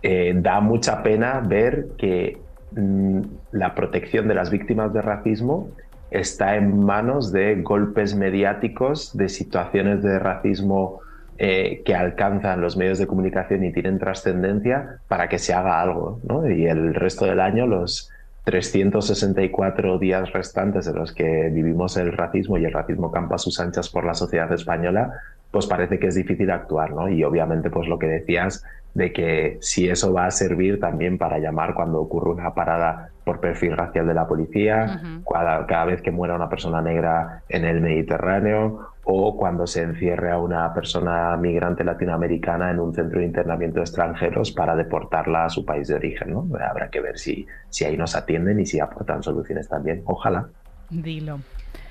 [0.01, 2.37] Eh, da mucha pena ver que
[2.71, 5.71] mm, la protección de las víctimas de racismo
[6.11, 11.01] está en manos de golpes mediáticos, de situaciones de racismo
[11.41, 16.19] eh, que alcanzan los medios de comunicación y tienen trascendencia para que se haga algo.
[16.49, 18.11] Y el resto del año, los
[18.43, 23.87] 364 días restantes de los que vivimos el racismo y el racismo campa sus anchas
[23.87, 25.13] por la sociedad española,
[25.49, 27.07] pues parece que es difícil actuar, ¿no?
[27.07, 31.39] Y obviamente, pues lo que decías de que si eso va a servir también para
[31.39, 35.21] llamar cuando ocurre una parada por perfil racial de la policía,
[35.67, 40.37] cada, vez que muera una persona negra en el Mediterráneo o cuando se encierre a
[40.37, 45.65] una persona migrante latinoamericana en un centro de internamiento de extranjeros para deportarla a su
[45.65, 46.31] país de origen.
[46.31, 46.47] ¿no?
[46.59, 50.01] Habrá que ver si, si ahí nos atienden y si aportan soluciones también.
[50.05, 50.47] Ojalá.
[50.89, 51.39] Dilo.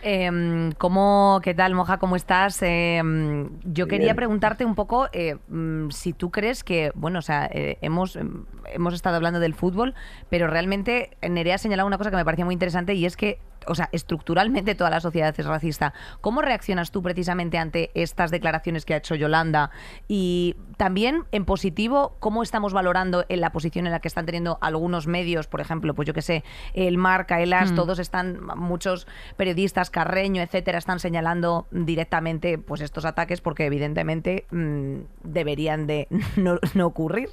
[0.02, 1.98] Eh, ¿cómo, ¿Qué tal, Moja?
[1.98, 2.62] ¿Cómo estás?
[2.62, 7.50] Em, yo quería preguntarte un poco eh, mm, si tú crees que, bueno, o sea,
[7.52, 9.94] eh, hemos, em, hemos estado hablando del fútbol,
[10.30, 13.40] pero realmente Nerea ha señalado una cosa que me parecía muy interesante y es que
[13.66, 15.92] o sea, estructuralmente toda la sociedad es racista.
[16.20, 19.70] ¿Cómo reaccionas tú precisamente ante estas declaraciones que ha hecho Yolanda?
[20.06, 24.58] Y también, en positivo, ¿cómo estamos valorando en la posición en la que están teniendo
[24.60, 26.44] algunos medios, por ejemplo, pues yo que sé,
[26.74, 27.74] el Marca, el As, mm.
[27.74, 34.98] todos están, muchos periodistas, Carreño, etcétera, están señalando directamente pues estos ataques porque evidentemente mm,
[35.24, 37.30] deberían de no, ocurrir.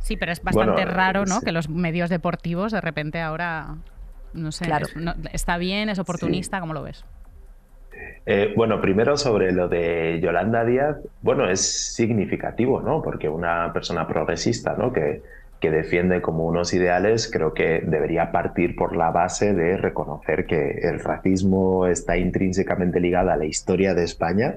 [0.00, 1.40] Sí, pero es bastante raro, ¿no?
[1.40, 3.76] Que los medios deportivos de repente ahora
[4.32, 4.66] no sé,
[5.32, 5.88] ¿está bien?
[5.88, 6.60] ¿Es oportunista?
[6.60, 7.04] ¿Cómo lo ves?
[8.26, 13.02] Eh, bueno, primero sobre lo de Yolanda Díaz, bueno, es significativo, ¿no?
[13.02, 14.92] Porque una persona progresista, ¿no?
[14.92, 15.22] Que,
[15.60, 20.78] que defiende como unos ideales, creo que debería partir por la base de reconocer que
[20.82, 24.56] el racismo está intrínsecamente ligado a la historia de España,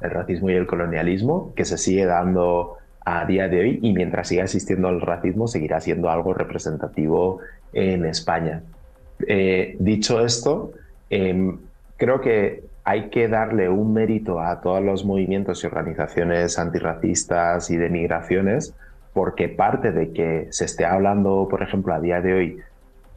[0.00, 4.28] el racismo y el colonialismo, que se sigue dando a día de hoy y mientras
[4.28, 7.40] siga existiendo el racismo seguirá siendo algo representativo
[7.72, 8.62] en España.
[9.26, 10.72] Eh, dicho esto,
[11.10, 11.58] em,
[11.96, 17.76] creo que hay que darle un mérito a todos los movimientos y organizaciones antirracistas y
[17.76, 18.74] de migraciones
[19.14, 22.58] porque parte de que se esté hablando, por ejemplo, a día de hoy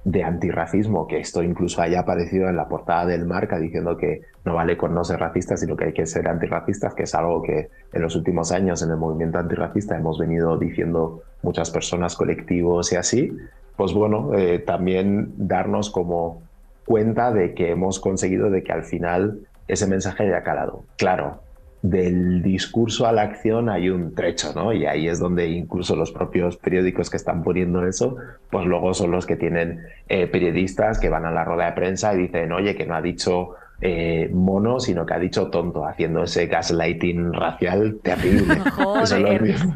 [0.06, 4.54] de antirracismo, que esto incluso haya aparecido en la portada del marca diciendo que no
[4.54, 7.70] vale con no ser racista, sino que hay que ser antirracistas, que es algo que
[7.92, 12.96] en los últimos años en el movimiento antirracista hemos venido diciendo muchas personas, colectivos y
[12.96, 13.38] así,
[13.78, 16.42] pues bueno, eh, también darnos como
[16.86, 20.84] cuenta de que hemos conseguido de que al final ese mensaje haya calado.
[20.98, 21.42] Claro,
[21.82, 24.74] del discurso a la acción hay un trecho, ¿no?
[24.74, 28.18] Y ahí es donde incluso los propios periódicos que están poniendo eso,
[28.50, 32.14] pues luego son los que tienen eh, periodistas que van a la rueda de prensa
[32.14, 36.24] y dicen, oye, que no ha dicho eh, mono, sino que ha dicho tonto, haciendo
[36.24, 38.56] ese gaslighting racial terrible.
[39.04, 39.76] son, los mismos,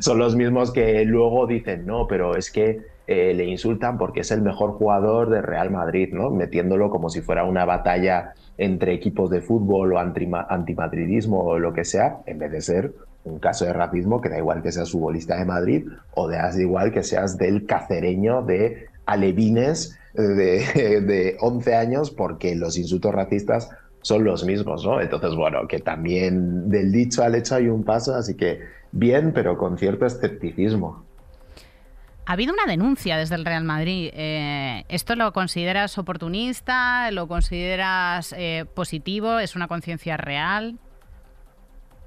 [0.00, 4.30] son, los mismos, que luego dicen, no, pero es que eh, le insultan porque es
[4.30, 6.30] el mejor jugador de Real Madrid, ¿no?
[6.30, 11.84] Metiéndolo como si fuera una batalla entre equipos de fútbol o antimadridismo o lo que
[11.84, 12.92] sea, en vez de ser
[13.24, 16.92] un caso de racismo que da igual que seas futbolista de Madrid o da igual
[16.92, 23.70] que seas del cacereño de alevines de, de 11 años porque los insultos racistas
[24.02, 25.00] son los mismos, ¿no?
[25.00, 28.60] Entonces, bueno, que también del dicho al hecho hay un paso, así que
[28.90, 31.04] bien, pero con cierto escepticismo.
[32.24, 34.10] Ha habido una denuncia desde el Real Madrid.
[34.14, 37.10] Eh, ¿Esto lo consideras oportunista?
[37.10, 39.40] ¿Lo consideras eh, positivo?
[39.40, 40.78] ¿Es una conciencia real?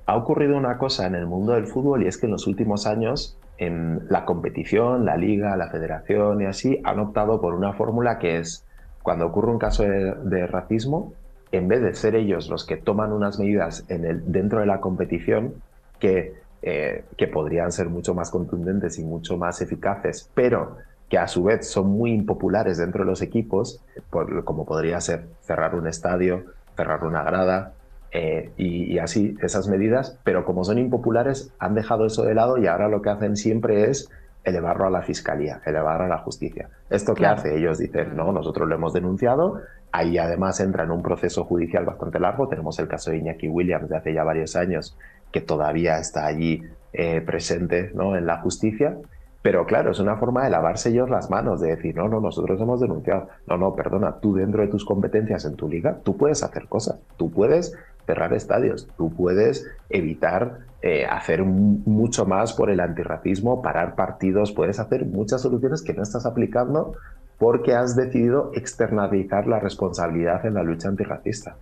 [0.06, 2.88] Ha ocurrido una cosa en el mundo del fútbol y es que en los últimos
[2.88, 8.19] años en la competición, la liga, la federación y así han optado por una fórmula
[8.19, 8.65] que es
[9.01, 11.13] cuando ocurre un caso de, racismo,
[11.51, 15.56] en vez de ser ellos los que toman unas medidas dentro de la competición
[15.99, 16.34] que
[16.67, 21.43] eh, que podrían ser mucho más contundentes y mucho más eficaces, pero que a su
[21.43, 27.04] vez son muy impopulares dentro de los equipos, como podría ser cerrar un estadio, cerrar
[27.04, 27.73] una grada
[28.12, 32.65] eh, y, así esas medidas, pero como son impopulares han dejado eso de lado y
[32.65, 34.10] ahora lo que hacen siempre es
[34.43, 36.69] elevarlo a la fiscalía, elevarlo a la justicia.
[36.89, 37.56] ¿Esto qué hace?
[37.56, 42.19] Ellos dicen, no, nosotros lo hemos denunciado, ahí además entra en un proceso judicial bastante
[42.19, 44.97] largo, tenemos el caso de Iñaki Williams de hace ya varios años
[45.36, 48.15] que todavía está allí eh, presente ¿no?
[48.15, 48.98] en la justicia.
[49.41, 52.62] Pero claro, es una forma de lavarse ellos las manos, de decir, no, no, nosotros
[52.62, 53.28] hemos denunciado.
[53.45, 57.00] No, no, perdona, tú dentro de tus competencias en tu liga, tú puedes hacer cosas,
[57.17, 63.95] tú puedes cerrar estadios, tú puedes evitar eh, hacer mucho más por el antirracismo, parar
[63.95, 66.93] partidos, puedes hacer muchas soluciones que no estás aplicando
[67.38, 71.58] porque has decidido externalizar la responsabilidad en la lucha antirracista.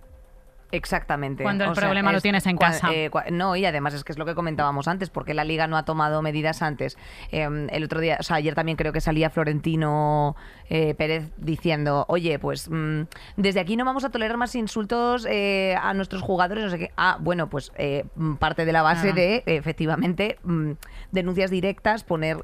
[0.74, 1.44] Exactamente.
[1.44, 2.92] Cuando el problema lo tienes en casa.
[2.92, 5.76] Eh, no, y además es que es lo que comentábamos antes, porque la liga no
[5.76, 6.98] ha tomado medidas antes.
[7.30, 10.34] Em, el otro día, o sea, ayer también creo que salía Florentino
[10.68, 13.02] eh, Pérez diciendo, oye, pues mm,
[13.36, 16.92] desde aquí no vamos a tolerar más insultos eh, a nuestros jugadores, no sé qué.
[16.96, 17.70] Ah, bueno, pues
[18.16, 20.72] mm, parte de la base de, efectivamente, mm,
[21.12, 22.38] denuncias directas, poner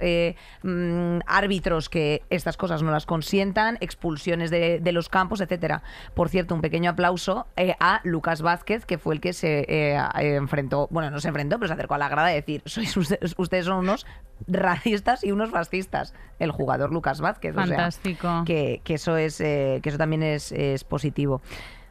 [1.27, 5.83] árbitros que estas cosas no las consientan, expulsiones de, de los campos, etcétera.
[6.15, 7.49] Por cierto, un pequeño aplauso
[7.81, 11.59] a Lucas Lucas Vázquez, que fue el que se eh, enfrentó, bueno, no se enfrentó,
[11.59, 14.07] pero se acercó a la grada a decir, sois ustedes, son unos
[14.47, 16.13] racistas y unos fascistas.
[16.39, 17.55] El jugador Lucas Vázquez.
[17.55, 18.43] Fantástico.
[18.45, 21.41] que, eso es, eh, que eso también es, es positivo.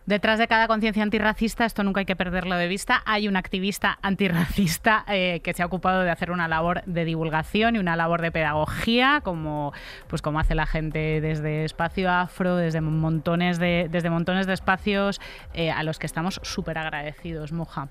[0.09, 3.99] Detrás de cada conciencia antirracista, esto nunca hay que perderlo de vista, hay un activista
[4.01, 8.23] antirracista eh, que se ha ocupado de hacer una labor de divulgación y una labor
[8.23, 9.71] de pedagogía, como,
[10.07, 15.21] pues como hace la gente desde Espacio Afro, desde montones de, desde montones de espacios
[15.53, 17.89] eh, a los que estamos súper agradecidos, Moja.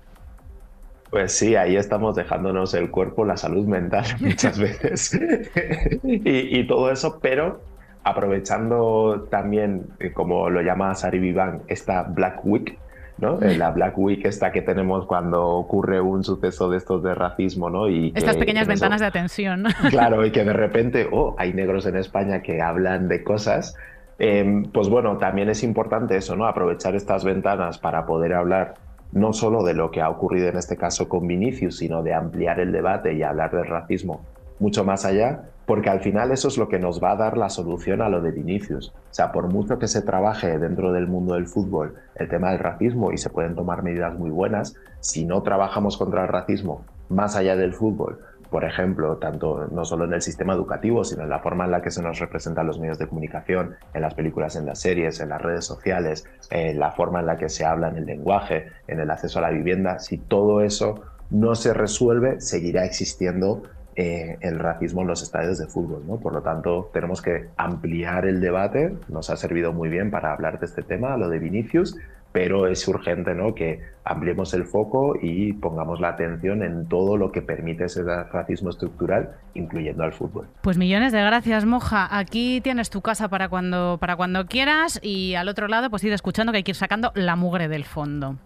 [1.11, 5.13] Pues sí, ahí estamos dejándonos el cuerpo, la salud mental muchas veces
[6.03, 7.61] y, y, todo eso, pero
[8.03, 12.77] aprovechando también, eh, como lo llama Sari Vivan, esta Black Week,
[13.17, 13.41] ¿no?
[13.41, 17.69] Eh, la Black Week esta que tenemos cuando ocurre un suceso de estos de racismo,
[17.69, 17.89] ¿no?
[17.89, 19.65] Y Estas pequeñas ventanas de atención.
[19.89, 23.75] Claro, y que de repente, oh, hay negros en España que hablan de cosas.
[24.17, 26.45] Em, pues bueno, también es importante eso, ¿no?
[26.45, 28.75] Aprovechar estas ventanas para poder hablar
[29.11, 32.59] no solo de lo que ha ocurrido en este caso con Vinicius, sino de ampliar
[32.59, 34.21] el debate y hablar del racismo
[34.59, 37.47] mucho más allá, porque al final eso es lo que nos va a dar la
[37.47, 38.89] solución a lo de Vinicius.
[38.89, 42.57] O sea, por mucho que se trabaje dentro del mundo del fútbol el tema del
[42.57, 47.35] racismo y se pueden tomar medidas muy buenas, si no trabajamos contra el racismo más
[47.35, 48.17] allá del fútbol,
[48.49, 51.83] por ejemplo, tanto no solo en el sistema educativo, sino en la forma en la
[51.83, 55.29] que se nos representan los medios de comunicación, en las películas, en las series, en
[55.29, 58.99] las redes sociales, en la forma en la que se habla en el lenguaje, en
[59.01, 63.61] el acceso a la vivienda, si todo eso no se resuelve, seguirá existiendo
[64.01, 66.03] eh, el racismo en los estadios de fútbol.
[66.07, 66.21] ¿no?
[66.21, 68.95] Por lo tanto, tenemos que ampliar el debate.
[69.09, 71.97] Nos ha servido muy bien para hablar de este tema, lo de Vinicius,
[72.31, 73.53] pero es urgente ¿no?
[73.53, 78.69] que ampliemos el foco y pongamos la atención en todo lo que permite ese racismo
[78.69, 80.47] estructural, incluyendo al fútbol.
[80.61, 82.07] Pues millones de gracias, Moja.
[82.17, 86.13] Aquí tienes tu casa para cuando, para cuando quieras y al otro lado pues ir
[86.13, 88.37] escuchando que hay que ir sacando la mugre del fondo.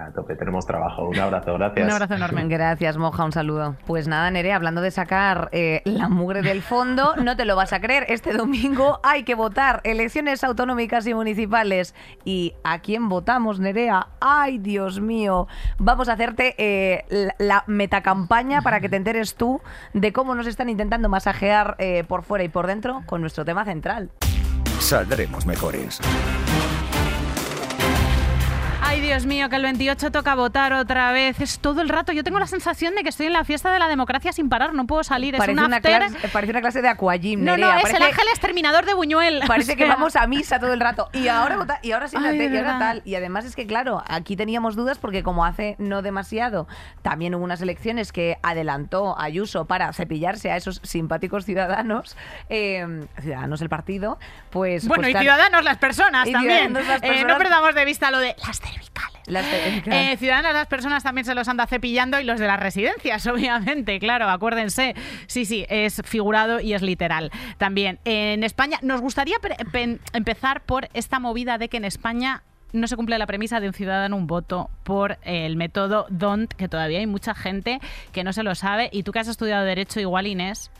[0.00, 1.04] A tope, tenemos trabajo.
[1.04, 1.86] Un abrazo, gracias.
[1.86, 2.48] Un abrazo enorme.
[2.48, 3.76] Gracias, Moja, un saludo.
[3.86, 7.74] Pues nada, Nere, hablando de sacar eh, la mugre del fondo, no te lo vas
[7.74, 8.06] a creer.
[8.08, 11.94] Este domingo hay que votar elecciones autonómicas y municipales.
[12.24, 14.08] ¿Y a quién votamos, Nerea?
[14.20, 15.48] ¡Ay, Dios mío!
[15.78, 19.60] Vamos a hacerte eh, la, la metacampaña para que te enteres tú
[19.92, 23.66] de cómo nos están intentando masajear eh, por fuera y por dentro con nuestro tema
[23.66, 24.10] central.
[24.78, 26.00] Saldremos mejores.
[29.10, 31.40] Dios mío, que el 28 toca votar otra vez.
[31.40, 32.12] Es todo el rato.
[32.12, 34.72] Yo tengo la sensación de que estoy en la fiesta de la democracia sin parar.
[34.72, 35.34] No puedo salir.
[35.34, 35.98] Es Parece un una, after.
[36.10, 39.42] clase, parece una clase de aquagym, No, no, es Parece- el ángel exterminador de Buñuel.
[39.48, 41.08] Parece O que vamos a misa todo el rato.
[41.12, 43.02] Y ahora vota- y ahora sí, Ay, y ahora tal.
[43.04, 46.68] Y además es que, claro, aquí teníamos dudas porque como hace no demasiado,
[47.02, 52.16] también hubo unas elecciones que adelantó Ayuso para cepillarse a esos simpáticos ciudadanos,
[52.48, 52.86] eh,
[53.20, 54.20] ciudadanos del partido,
[54.50, 54.86] pues...
[54.86, 56.72] Bueno, pues y claro, ciudadanos las personas también.
[56.74, 58.99] las Eh, no perdamos de vista lo de las cervicales.
[59.26, 60.16] Las- eh, claro.
[60.18, 64.28] Ciudadanos, las personas también se los anda cepillando y los de las residencias, obviamente, claro,
[64.28, 64.94] acuérdense.
[65.26, 67.30] Sí, sí, es figurado y es literal.
[67.58, 69.36] También en España, nos gustaría
[70.12, 73.74] empezar por esta movida de que en España no se cumple la premisa de un
[73.74, 77.80] ciudadano un voto por el método DONT, que todavía hay mucha gente
[78.12, 78.88] que no se lo sabe.
[78.92, 80.70] Y tú que has estudiado Derecho igual, Inés,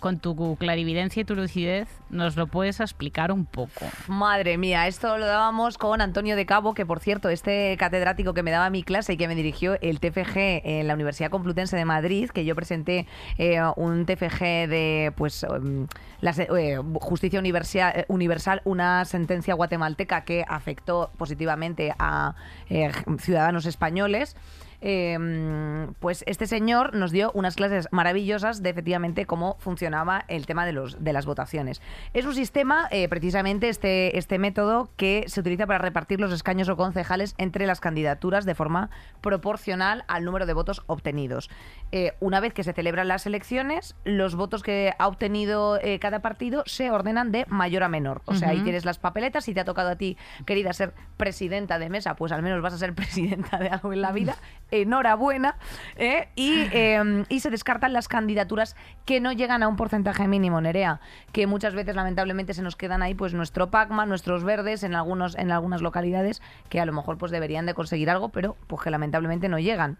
[0.00, 3.86] con tu clarividencia y tu lucidez, nos lo puedes explicar un poco.
[4.08, 8.42] Madre mía, esto lo dábamos con Antonio de Cabo, que por cierto, este catedrático que
[8.42, 11.84] me daba mi clase y que me dirigió el TFG en la Universidad Complutense de
[11.84, 13.06] Madrid, que yo presenté
[13.38, 15.86] eh, un TFG de pues em,
[16.20, 22.34] la eh, justicia universal, eh, universal, una sentencia guatemalteca que afectó positivamente a
[22.68, 24.36] eh, ciudadanos españoles.
[24.80, 30.66] Eh, pues este señor nos dio unas clases maravillosas de efectivamente cómo funcionaba el tema
[30.66, 31.80] de, los, de las votaciones.
[32.14, 36.68] Es un sistema, eh, precisamente este, este método, que se utiliza para repartir los escaños
[36.68, 38.90] o concejales entre las candidaturas de forma
[39.20, 41.50] proporcional al número de votos obtenidos.
[41.92, 46.20] Eh, una vez que se celebran las elecciones, los votos que ha obtenido eh, cada
[46.20, 48.22] partido se ordenan de mayor a menor.
[48.26, 49.44] O sea, ahí tienes las papeletas.
[49.44, 50.16] Si te ha tocado a ti,
[50.46, 54.02] querida, ser presidenta de mesa, pues al menos vas a ser presidenta de algo en
[54.02, 54.36] la vida.
[54.70, 55.56] Enhorabuena.
[55.96, 56.28] ¿eh?
[56.34, 61.00] Y, eh, y se descartan las candidaturas que no llegan a un porcentaje mínimo, Nerea,
[61.32, 65.36] que muchas veces lamentablemente se nos quedan ahí pues nuestro Pacma, nuestros verdes en algunos
[65.36, 68.90] en algunas localidades que a lo mejor pues deberían de conseguir algo, pero pues que
[68.90, 69.98] lamentablemente no llegan.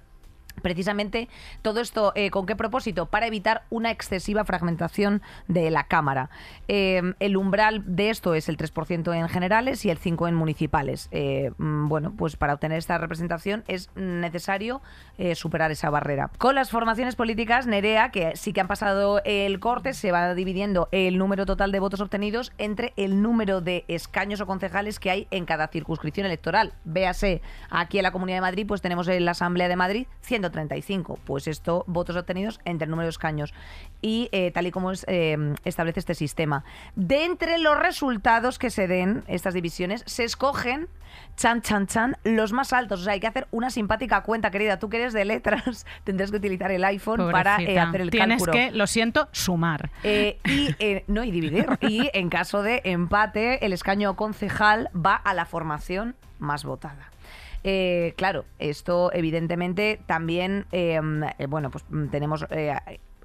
[0.62, 1.28] Precisamente
[1.62, 3.06] todo esto, eh, ¿con qué propósito?
[3.06, 6.30] Para evitar una excesiva fragmentación de la Cámara.
[6.68, 11.08] Eh, el umbral de esto es el 3% en generales y el 5% en municipales.
[11.10, 14.80] Eh, mm, bueno, pues para obtener esta representación es necesario
[15.18, 16.30] eh, superar esa barrera.
[16.38, 20.88] Con las formaciones políticas, Nerea, que sí que han pasado el corte, se va dividiendo
[20.92, 25.28] el número total de votos obtenidos entre el número de escaños o concejales que hay
[25.30, 26.72] en cada circunscripción electoral.
[26.84, 30.06] Véase, aquí en la Comunidad de Madrid, pues tenemos en la Asamblea de Madrid
[30.40, 31.18] 135.
[31.24, 33.52] Pues esto, votos obtenidos entre el número de escaños.
[34.00, 36.64] Y eh, tal y como es, eh, establece este sistema.
[36.96, 40.88] De entre los resultados que se den, estas divisiones, se escogen,
[41.36, 43.00] chan, chan, chan, los más altos.
[43.00, 44.78] O sea, hay que hacer una simpática cuenta, querida.
[44.78, 48.42] Tú que eres de letras, tendrás que utilizar el iPhone para eh, hacer el Tienes
[48.42, 48.52] cálculo.
[48.52, 49.90] que, lo siento, sumar.
[50.04, 50.36] Y
[51.06, 51.66] no y dividir.
[51.80, 57.09] Y en caso de empate, el escaño concejal va a la formación más votada.
[57.62, 61.00] Eh, claro, esto evidentemente también, eh,
[61.38, 62.46] eh, bueno, pues mm, tenemos...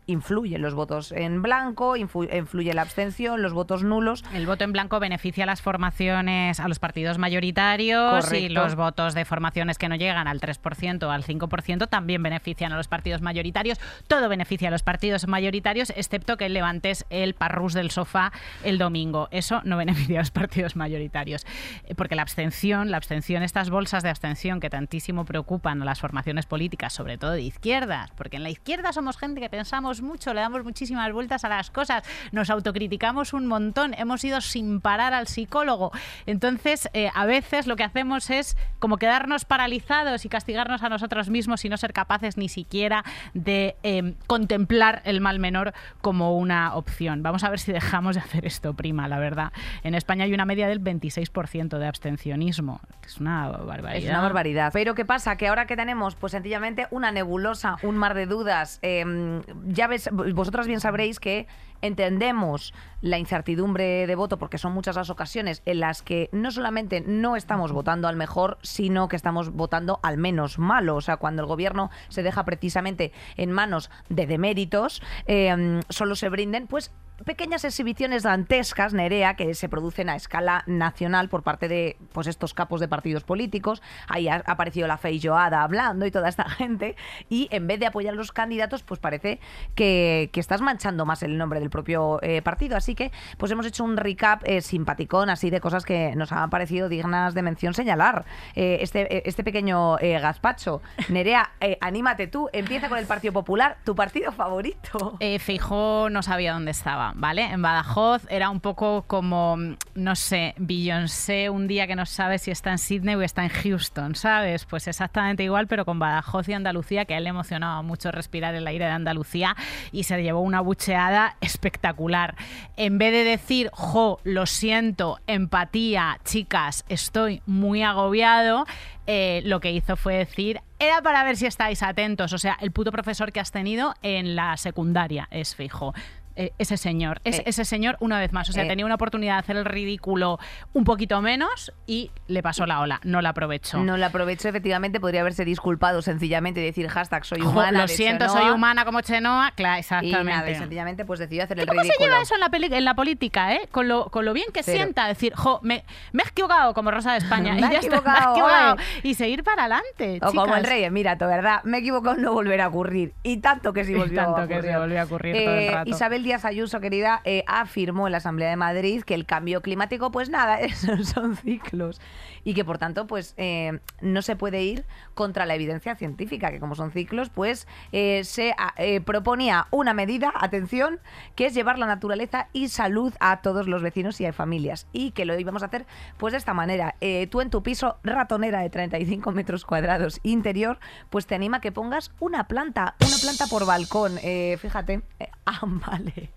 [0.08, 4.24] influyen los votos en blanco, influ- influye la abstención, los votos nulos.
[4.34, 9.14] El voto en blanco beneficia a las formaciones, a los partidos mayoritarios y los votos
[9.14, 13.22] de formaciones que no llegan al 3% o al 5% también benefician a los partidos
[13.22, 13.80] mayoritarios.
[14.08, 18.32] Todo beneficia a los partidos mayoritarios, excepto que levantes el parrús del sofá
[18.64, 19.28] el domingo.
[19.32, 21.46] Eso no beneficia a los partidos mayoritarios.
[21.86, 26.00] Eh, Porque la abstención, la abstención, estas bolsas de abstención que tantísimo preocupan a las
[26.00, 30.34] formaciones políticas, sobre todo de izquierdas, porque en la izquierda somos gente que pensamos mucho,
[30.34, 35.14] le damos muchísimas vueltas a las cosas, nos autocriticamos un montón, hemos ido sin parar
[35.14, 35.92] al psicólogo.
[36.26, 41.30] Entonces, eh, a veces lo que hacemos es como quedarnos paralizados y castigarnos a nosotros
[41.30, 43.04] mismos y no ser capaces ni siquiera
[43.34, 47.24] de eh, contemplar el mal menor como una opción.
[47.24, 49.52] Vamos a ver si dejamos de hacer esto, prima, la verdad.
[49.84, 53.96] En España hay una media del 26% de abstencionismo, es una barbaridad.
[53.96, 54.72] Es una barbaridad.
[54.74, 55.38] Pero ¿qué pasa?
[55.38, 59.88] Que ahora que tenemos, pues sencillamente una nebulosa, un mar de dudas, eh, ya ya
[59.88, 61.46] ves, vosotras bien sabréis que
[61.82, 67.02] entendemos la incertidumbre de voto porque son muchas las ocasiones en las que no solamente
[67.06, 70.96] no estamos votando al mejor, sino que estamos votando al menos malo.
[70.96, 76.30] O sea, cuando el gobierno se deja precisamente en manos de deméritos, eh, solo se
[76.30, 76.92] brinden pues
[77.24, 82.54] pequeñas exhibiciones dantescas, Nerea, que se producen a escala nacional por parte de pues estos
[82.54, 83.82] capos de partidos políticos.
[84.08, 86.96] Ahí ha aparecido la Joada hablando y toda esta gente.
[87.30, 89.40] Y en vez de apoyar a los candidatos, pues parece
[89.76, 92.76] que, que estás manchando más el nombre del propio eh, partido.
[92.76, 96.50] Así que, pues hemos hecho un recap eh, simpaticón, así de cosas que nos han
[96.50, 98.26] parecido dignas de mención señalar.
[98.56, 100.82] Eh, este, este pequeño gazpacho.
[101.10, 101.52] Nerea,
[101.82, 105.18] anímate tú, empieza con el Partido Popular, tu partido favorito.
[105.40, 107.05] Feijó no sabía dónde estaba.
[107.16, 107.44] ¿Vale?
[107.44, 109.58] En Badajoz era un poco como,
[109.96, 113.50] no sé, Beyoncé un día que no sabe si está en Sydney o está en
[113.50, 114.66] Houston, ¿sabes?
[114.66, 118.56] Pues exactamente igual, pero con Badajoz y Andalucía, que a él le emocionaba mucho respirar
[118.56, 119.56] el aire de Andalucía
[119.92, 122.36] y se llevó una bucheada espectacular.
[122.78, 128.66] En vez de decir, jo, lo siento, empatía, chicas, estoy muy agobiado,
[129.08, 132.72] eh, lo que hizo fue decir, era para ver si estáis atentos, o sea, el
[132.72, 135.94] puto profesor que has tenido en la secundaria es fijo.
[136.36, 137.22] Eh, ese señor.
[137.24, 137.44] Es, eh.
[137.46, 138.50] ese señor, una vez más.
[138.50, 138.68] O sea, eh.
[138.68, 140.38] tenía una oportunidad de hacer el ridículo
[140.74, 143.00] un poquito menos y le pasó la ola.
[143.04, 143.80] No la aprovechó.
[143.80, 145.00] No la aprovechó, efectivamente.
[145.00, 147.82] Podría haberse disculpado sencillamente y decir hashtag soy humana.
[147.82, 149.54] lo siento, soy humana como Chenoa.
[149.56, 150.22] Claro, exactamente.
[150.22, 151.98] Y nada, y sencillamente pues decidió hacer el ¿Cómo ridículo.
[151.98, 153.62] se lleva eso en la, en la política, eh?
[153.72, 157.14] Con lo, con lo bien que sienta decir, jo, me, me he equivocado como Rosa
[157.14, 157.54] de España.
[157.54, 160.20] me, y ya equivocado, está, Y seguir para adelante.
[160.22, 163.14] O como el rey, mira, tu verdad, me he equivocado, no volverá a ocurrir.
[163.24, 164.62] Y tanto que sí volvió tanto a ocurrir.
[164.62, 165.90] que sí volvió a ocurrir todo el rato.
[165.90, 170.12] Isabel Díaz Ayuso, querida eh, afirmó en la Asamblea de Madrid que el cambio climático,
[170.12, 172.02] pues nada, esos son ciclos
[172.46, 176.62] y que por tanto, pues eh, no se puede ir contra la evidencia científica, que
[176.62, 178.56] como son ciclos, pues eh, se
[179.04, 181.00] proponía una medida, atención,
[181.36, 185.12] que es llevar la naturaleza y salud a todos los vecinos y a familias y
[185.12, 185.86] que lo íbamos a hacer
[186.18, 186.96] pues de esta manera.
[187.30, 190.80] tú en tu piso ratonera de 35 metros cuadrados interior,
[191.10, 194.18] pues te anima a que pongas una planta, una planta por balcón.
[194.60, 195.02] fíjate,
[195.46, 196.32] ah, vale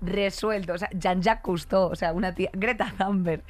[0.00, 0.74] resuelto.
[0.74, 3.42] O sea, Jean-Jacques Cousteau, o sea, una tía, Greta Thunberg.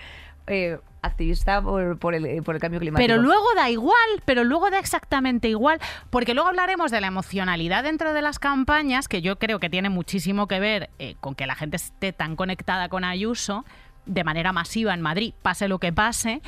[0.46, 3.06] Eh, activista por, el, por, el, cambio climático.
[3.06, 3.94] Pero luego da igual,
[4.24, 5.78] pero luego da exactamente igual,
[6.10, 9.88] porque luego hablaremos de la emocionalidad dentro de las campañas, que yo creo que tiene
[9.88, 13.64] muchísimo que ver eh, con que la gente esté tan conectada con Ayuso
[14.04, 16.42] de manera masiva en Madrid, pase lo que pase,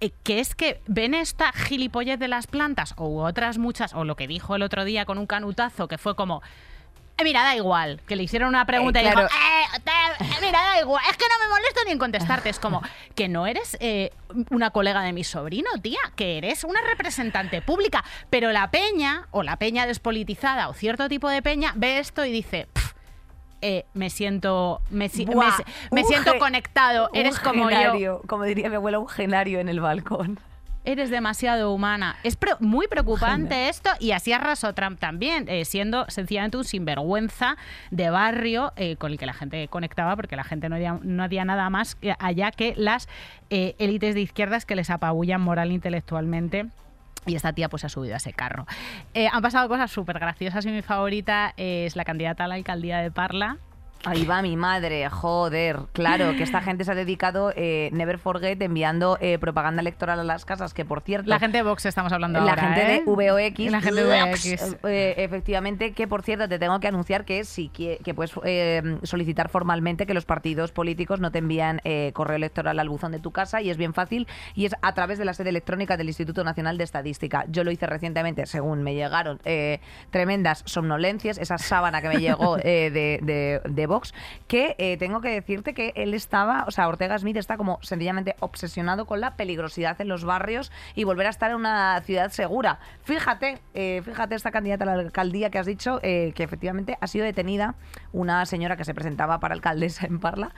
[0.00, 4.16] eh, que es que ven esta gilipollez de las plantas u otras muchas, o lo
[4.16, 6.42] que dijo el otro día con un canutazo, que fue como
[7.22, 8.00] eh, mira, da igual.
[8.06, 11.02] Que le hicieron una pregunta y dijo, eh, eh, mira, da igual.
[11.10, 12.50] Es que no me molesto ni en contestarte.
[12.50, 12.82] Es como
[13.14, 13.78] que no eres
[14.50, 18.04] una colega de mi sobrino, tía, que eres una representante pública.
[18.30, 22.32] Pero la peña, o la peña despolitizada, o cierto tipo de peña, ve esto y
[22.32, 22.68] dice,
[23.94, 27.10] me siento me, siento conectado.
[27.14, 28.22] Eres como yo.
[28.26, 30.38] Como diría mi abuela, un genario en el balcón
[30.84, 32.16] eres demasiado humana.
[32.22, 37.56] Es muy preocupante esto y así arrasó Trump también, eh, siendo sencillamente un sinvergüenza
[37.90, 41.28] de barrio eh, con el que la gente conectaba porque la gente no había, no
[41.44, 43.08] nada más allá que las
[43.50, 46.66] eh, élites de izquierdas que les apabullan moral e intelectualmente.
[47.24, 48.66] Y esta tía pues ha subido a ese carro.
[49.14, 53.12] han pasado cosas súper graciosas y mi favorita es la candidata a la alcaldía de
[53.12, 53.58] Parla,
[54.04, 55.78] Ahí va mi madre, joder.
[55.92, 60.24] Claro, que esta gente se ha dedicado, eh, never forget, enviando eh, propaganda electoral a
[60.24, 61.28] las casas, que por cierto...
[61.28, 63.02] La gente de Vox estamos hablando la ahora, gente de ¿eh?
[63.06, 63.70] VOX.
[63.70, 64.76] La gente de VOX.
[64.82, 68.32] efectivamente, que por cierto, te tengo que anunciar que sí, que, que puedes
[69.04, 71.80] solicitar formalmente que los partidos políticos no te envían
[72.12, 75.18] correo electoral al buzón de tu casa y es bien fácil y es a través
[75.18, 77.44] de la sede electrónica del Instituto Nacional de Estadística.
[77.48, 79.40] Yo lo hice recientemente, según me llegaron
[80.10, 84.14] tremendas somnolencias, esa sábana que me llegó de, de, de Vox,
[84.48, 88.36] que eh, tengo que decirte que él estaba, o sea, Ortega Smith está como sencillamente
[88.40, 92.78] obsesionado con la peligrosidad en los barrios y volver a estar en una ciudad segura.
[93.04, 97.06] Fíjate, eh, fíjate esta candidata a la alcaldía que has dicho, eh, que efectivamente ha
[97.06, 97.74] sido detenida
[98.12, 100.52] una señora que se presentaba para alcaldesa en Parla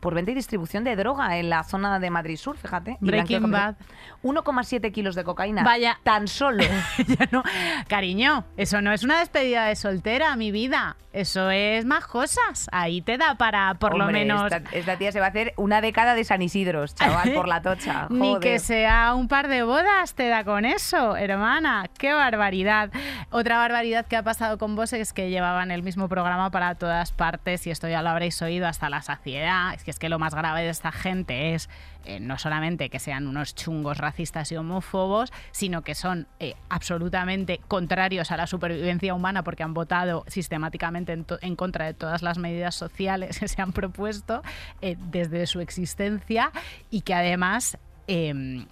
[0.00, 2.96] por venta y distribución de droga en la zona de Madrid Sur, fíjate.
[3.00, 3.76] Breaking Bad.
[4.22, 5.62] 1,7 kilos de cocaína.
[5.62, 5.98] Vaya.
[6.02, 6.64] Tan solo.
[7.32, 7.42] no.
[7.88, 10.96] Cariño, eso no es una despedida de soltera, mi vida.
[11.12, 12.68] Eso es más cosas.
[12.72, 14.50] Ahí te da para, por lo menos.
[14.72, 18.06] Esta, tía se va a hacer una década de San Isidro, chaval, por la tocha.
[18.10, 21.86] Ni que sea un par de bodas te da con eso, hermana.
[21.98, 22.90] Qué barbaridad.
[23.30, 27.12] Otra barbaridad que ha pasado con vos es que llevaban el mismo programa para todas
[27.12, 29.74] partes y esto ya lo habréis oído hasta la saciedad.
[29.74, 31.68] Es que es que lo más grave de esta gente es
[32.04, 37.60] eh, no solamente que sean unos chungos racistas y homófobos, sino que son eh, absolutamente
[37.68, 42.74] contrarios a la supervivencia humana porque han votado sistemáticamente en, contra de todas las medidas
[42.74, 44.42] sociales que se han propuesto
[44.80, 46.50] eh, desde su existencia
[46.90, 48.66] y que además em,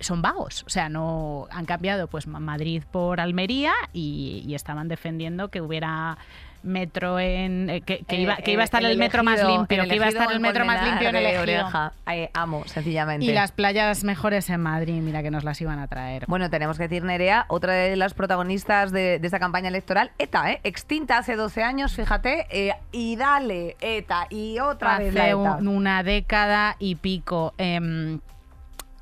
[0.00, 5.60] son vagos, o sea, no han cambiado pues Madrid por Almería y, estaban defendiendo que
[5.60, 6.16] hubiera
[6.64, 10.06] metro en eh, que, iba, que iba a estar el, metro más limpio, que iba
[10.06, 11.92] a estar el metro más limpio en el Oreja.
[12.32, 13.24] amo, sencillamente.
[13.24, 16.24] Y las playas mejores en Madrid, mira que nos las iban a traer.
[16.26, 20.60] Bueno, tenemos que decir, Nerea, otra de las protagonistas de, esta campaña electoral, ETA, ¿eh?
[20.64, 25.58] extinta hace 12 años, fíjate, eh, y dale, ETA, y otra hace vez ETA.
[25.60, 27.54] una década y pico.
[27.58, 28.20] Em,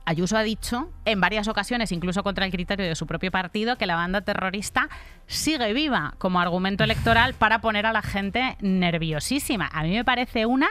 [0.04, 3.86] Ayuso ha dicho en varias ocasiones, incluso contra el criterio de su propio partido, que
[3.86, 4.88] la banda terrorista
[5.26, 9.70] sigue viva como argumento electoral para poner a la gente nerviosísima.
[9.72, 10.68] A mí me parece una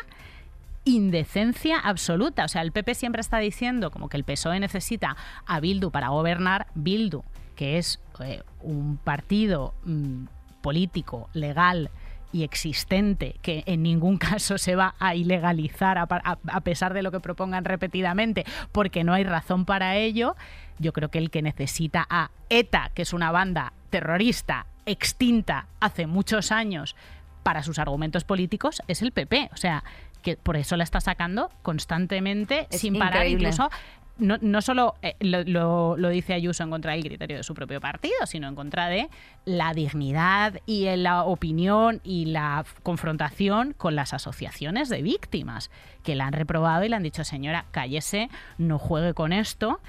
[0.84, 2.46] indecencia absoluta.
[2.46, 5.16] O sea, el PP siempre está diciendo como que el PSOE necesita
[5.46, 6.68] a Bildu para gobernar.
[6.76, 7.24] Bildu,
[7.56, 10.26] que es eh, un partido mm,
[10.62, 11.90] político, legal,
[12.32, 17.20] y existente que en ningún caso se va a ilegalizar a, pesar de lo que
[17.20, 20.36] propongan repetidamente porque no hay razón para ello,
[20.80, 26.08] yo creo que el que necesita a ETA, que es una banda terrorista extinta hace
[26.08, 26.96] muchos años
[27.44, 29.50] para sus argumentos políticos, es el PP.
[29.54, 29.84] O sea,
[30.22, 33.70] que por eso la está sacando constantemente sin parar, incluso
[34.18, 38.26] no, no solo eh, lo, dice Ayuso en contra del criterio de su propio partido,
[38.26, 39.10] sino en contra de
[39.46, 45.72] la dignidad y la opinión y la confrontación con las asociaciones de víctimas,
[46.04, 49.80] que la han reprobado y le han dicho, señora, cállese, no juegue con esto.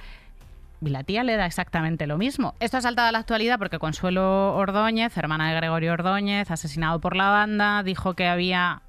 [0.80, 2.54] Y la tía le da exactamente lo mismo.
[2.58, 7.14] Esto ha saltado a la actualidad porque Consuelo Ordóñez, hermana de Gregorio Ordóñez, asesinado por
[7.14, 8.82] la banda, dijo que había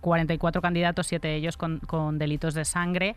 [0.00, 3.16] 44 mm, candidatos, siete de ellos con, con delitos de sangre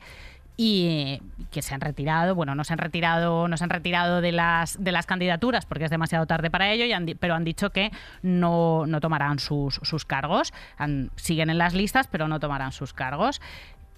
[0.57, 1.21] y
[1.51, 4.81] que se han retirado, bueno, no se han retirado, no se han retirado de las
[4.83, 6.85] de las candidaturas porque es demasiado tarde para ello,
[7.19, 7.91] pero han dicho que
[8.21, 10.53] no, no tomarán sus, sus cargos,
[11.15, 13.41] siguen en las listas, pero no tomarán sus cargos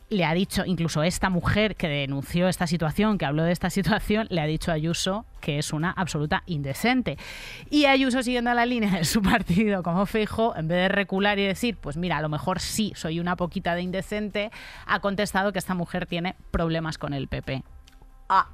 [0.09, 4.27] le ha dicho, incluso esta mujer que denunció esta situación, que habló de esta situación,
[4.29, 7.17] le ha dicho a Ayuso que es una absoluta indecente.
[7.69, 11.45] Y Ayuso, siguiendo la línea de su partido como fijo, en vez de recular y
[11.45, 14.51] decir, pues mira, a lo mejor sí, soy una poquita de indecente,
[14.85, 17.63] ha contestado que esta mujer tiene problemas con el PP.
[18.29, 18.47] Ah,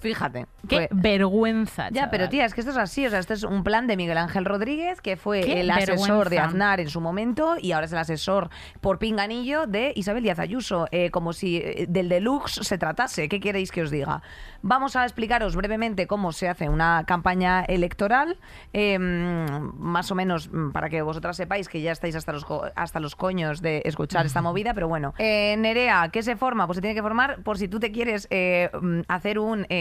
[0.00, 0.46] Fíjate.
[0.68, 1.88] Qué vergüenza.
[1.90, 3.06] Ya, pero tía, es que esto es así.
[3.06, 6.38] O sea, este es un plan de Miguel Ángel Rodríguez, que fue el asesor de
[6.38, 10.86] Aznar en su momento y ahora es el asesor por pinganillo de Isabel Díaz Ayuso.
[10.90, 13.28] Eh, como si eh, del deluxe se tratase.
[13.28, 14.22] ¿Qué queréis que os diga?
[14.62, 18.38] Vamos a explicaros brevemente cómo se hace una campaña electoral.
[18.72, 23.00] Em, más o menos mm, para que vosotras sepáis que ya estáis hasta los, hasta
[23.00, 24.72] los coños de escuchar esta movida.
[24.72, 26.66] Pero bueno, eh, Nerea, ¿qué se forma?
[26.66, 29.66] Pues se tiene que formar por si tú te quieres mm, hacer un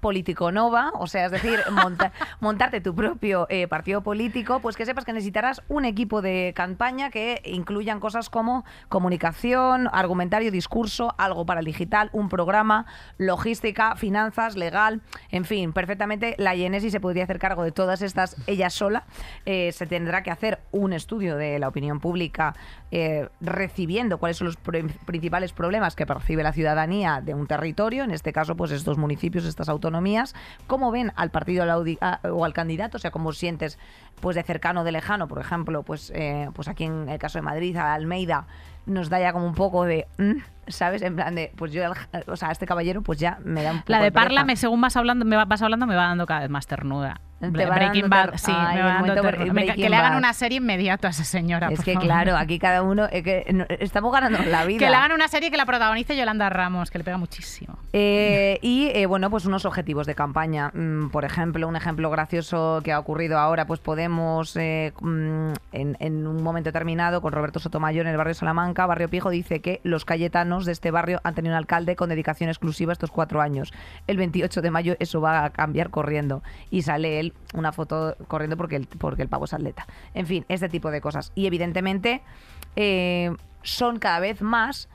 [0.00, 1.60] político nova, o sea, es decir,
[2.40, 7.10] montarte tu propio eh, partido político, pues que sepas que necesitarás un equipo de campaña
[7.10, 12.86] que incluyan cosas como comunicación, argumentario, discurso, algo para el digital, un programa,
[13.16, 18.36] logística, finanzas, legal, en fin, perfectamente la Genesi se podría hacer cargo de todas estas
[18.46, 19.04] ella sola.
[19.46, 22.54] Eh, se tendrá que hacer un estudio de la opinión pública
[22.90, 28.10] eh, recibiendo cuáles son los principales problemas que percibe la ciudadanía de un territorio, en
[28.10, 30.34] este caso, pues estos municipios, estas autonomías,
[30.66, 33.78] cómo ven al partido o al candidato, o sea, cómo sientes
[34.20, 37.42] pues de cercano, de lejano, por ejemplo, pues, eh, pues aquí en el caso de
[37.42, 38.46] Madrid, a Almeida,
[38.86, 41.02] nos da ya como un poco de, mm, ¿sabes?
[41.02, 41.82] En plan de, pues yo,
[42.26, 44.80] o sea, este caballero, pues ya me da un poco La de, Parla, me, según
[44.80, 47.20] vas hablando, me vas hablando, me va dando cada vez más ternura.
[47.40, 49.22] Breaking Bad, sí, me va dando
[49.74, 51.68] Que le hagan una serie inmediato a esa señora.
[51.70, 53.44] Es que claro, aquí cada uno, que
[53.80, 54.78] estamos ganando la vida.
[54.78, 57.78] Que le hagan una serie que la protagonice Yolanda Ramos, que le pega muchísimo.
[57.92, 60.70] Eh, y eh, bueno, pues unos objetivos de campaña.
[60.74, 65.96] Mm, por ejemplo, un ejemplo gracioso que ha ocurrido ahora, pues Podemos, eh, mm, en,
[66.00, 69.80] en, un momento determinado, con Roberto Sotomayor en el barrio Salamanca, Barrio Pijo, dice que
[69.82, 73.72] los cayetanos de este barrio han tenido un alcalde con dedicación exclusiva estos cuatro años.
[74.06, 76.42] El 28 de mayo eso va a cambiar corriendo.
[76.70, 79.86] Y sale él una foto corriendo porque el, porque el pavo es atleta.
[80.14, 81.32] En fin, este tipo de cosas.
[81.34, 82.22] Y evidentemente
[82.76, 84.88] eh, son cada vez más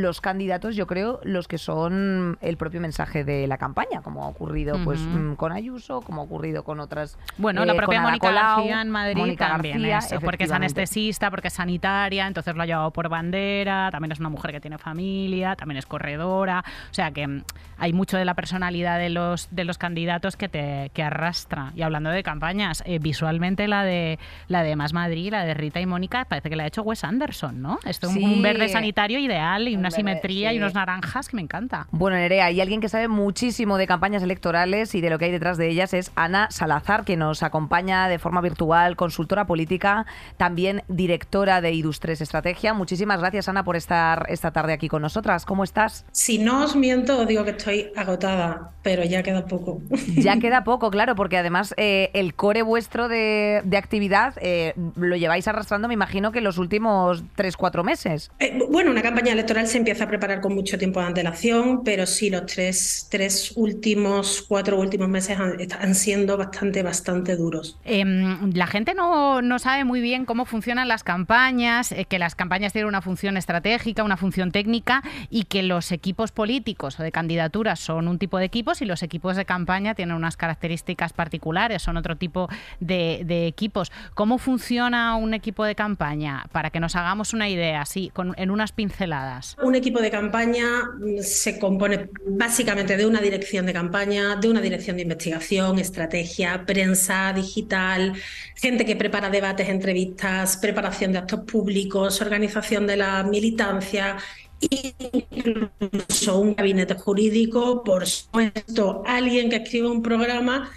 [0.00, 4.28] los candidatos, yo creo, los que son el propio mensaje de la campaña, como ha
[4.28, 7.18] ocurrido pues mm, con Ayuso, como ha ocurrido con otras.
[7.38, 12.26] Bueno, la propia Mónica García en Madrid también eso, porque es anestesista, porque es sanitaria,
[12.26, 15.86] entonces lo ha llevado por bandera, también es una mujer que tiene familia, también es
[15.86, 17.44] corredora, o sea que mm,
[17.78, 21.72] hay mucho de la personalidad de los de los candidatos que te que arrastra.
[21.74, 24.18] Y hablando de campañas, eh, visualmente la de
[24.48, 27.04] la de Más Madrid, la de Rita y Mónica, parece que la ha hecho Wes
[27.04, 27.78] Anderson, ¿no?
[27.84, 31.86] Esto es un verde sanitario ideal y una simetría y unos naranjas que me encanta.
[31.90, 35.30] Bueno, Nerea, y alguien que sabe muchísimo de campañas electorales y de lo que hay
[35.30, 40.06] detrás de ellas es Ana Salazar, que nos acompaña de forma virtual, consultora política,
[40.36, 42.74] también directora de Idustres Estrategia.
[42.74, 45.44] Muchísimas gracias, Ana, por estar esta tarde aquí con nosotras.
[45.44, 46.04] ¿Cómo estás?
[46.12, 49.80] Si no os miento, os digo que estoy agotada, pero ya queda poco.
[50.16, 55.46] Ya queda poco, claro, porque además eh, el core vuestro de, actividad eh, lo lleváis
[55.48, 58.30] arrastrando, me imagino que los últimos tres, cuatro meses.
[58.38, 62.06] Eh, bueno, una campaña electoral se empieza a preparar con mucho tiempo de antelación, pero
[62.06, 67.78] sí, los tres, tres últimos, cuatro últimos meses han, siendo bastante, bastante duros.
[67.84, 72.34] Em, la gente no, no, sabe muy bien cómo funcionan las campañas, eh, que las
[72.34, 77.12] campañas tienen una función estratégica, una función técnica y que los equipos políticos o de
[77.12, 81.82] candidaturas son un tipo de equipos y los equipos de campaña tienen unas características particulares,
[81.82, 82.48] son otro tipo
[82.80, 83.92] de, de equipos.
[84.14, 86.46] ¿Cómo funciona un equipo de campaña?
[86.52, 89.55] Para que nos hagamos una idea, sí, con, en unas pinceladas.
[89.62, 90.66] Un equipo de campaña
[90.98, 96.64] mm, se compone básicamente de una dirección de campaña, de una dirección de investigación, estrategia,
[96.66, 98.12] prensa, digital,
[98.54, 104.16] gente que prepara debates, entrevistas, preparación de actos públicos, organización de la militancia
[104.60, 110.70] incluso un gabinete jurídico, por supuesto, alguien que escribe un programa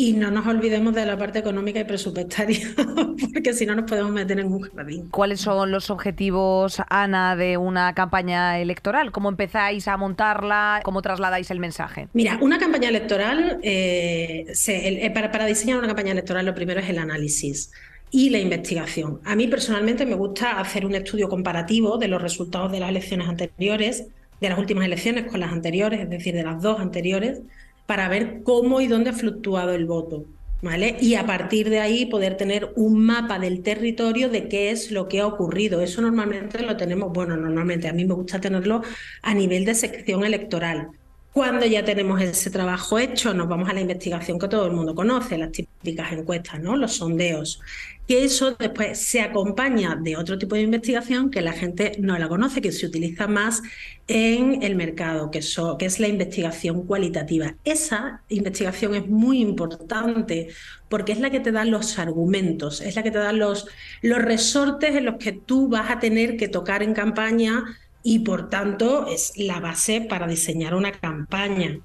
[0.00, 2.68] y no nos olvidemos de la parte económica y presupuestaria,
[3.34, 5.08] porque si no nos podemos meter en un jardín.
[5.10, 9.10] ¿Cuáles son los objetivos, Ana, de una campaña electoral?
[9.10, 10.82] ¿Cómo empezáis a montarla?
[10.84, 12.06] ¿Cómo trasladáis el mensaje?
[12.12, 16.88] Mira, una campaña electoral, eh, eh, para, para diseñar una campaña electoral lo primero es
[16.88, 17.72] el análisis
[18.12, 19.18] y la investigación.
[19.24, 23.28] A mí personalmente me gusta hacer un estudio comparativo de los resultados de las elecciones
[23.28, 24.06] anteriores,
[24.40, 27.40] de las últimas elecciones con las anteriores, es decir, de las dos anteriores,
[27.88, 30.26] para ver cómo y dónde ha fluctuado el voto.
[30.60, 30.96] ¿Vale?
[31.00, 35.08] Y a partir de ahí poder tener un mapa del territorio de qué es lo
[35.08, 35.80] que ha ocurrido.
[35.80, 38.82] Eso normalmente lo tenemos, bueno, normalmente a mí me gusta tenerlo
[39.22, 40.88] a nivel de sección electoral.
[41.32, 44.94] Cuando ya tenemos ese trabajo hecho, nos vamos a la investigación que todo el mundo
[44.94, 46.76] conoce, las típicas encuestas, ¿no?
[46.76, 47.60] Los sondeos
[48.08, 52.26] que eso después se acompaña de otro tipo de investigación que la gente no la
[52.26, 53.60] conoce, que se utiliza más
[54.08, 57.54] en el mercado, que, es la investigación cualitativa.
[57.64, 60.48] Esa investigación es muy importante
[60.88, 63.66] porque es la que te da los argumentos, es la que te da los,
[64.00, 67.62] los resortes en los que tú vas a tener que tocar en campaña
[68.02, 71.78] y por tanto es la base para diseñar una campaña.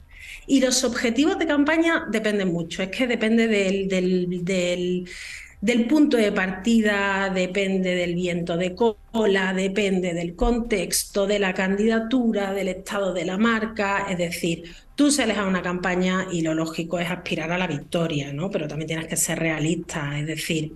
[0.48, 5.06] Y los objetivos de campaña dependen mucho, es que depende del
[5.88, 12.68] punto de partida, depende del viento de cola, depende del contexto, de la candidatura, del
[12.68, 14.07] estado de la marca.
[14.09, 18.34] Es decir, tú sales a una campaña y lo lógico es aspirar a la victoria,
[18.34, 18.49] ¿no?
[18.51, 20.20] Pero también tienes que ser realista.
[20.20, 20.74] Es decir,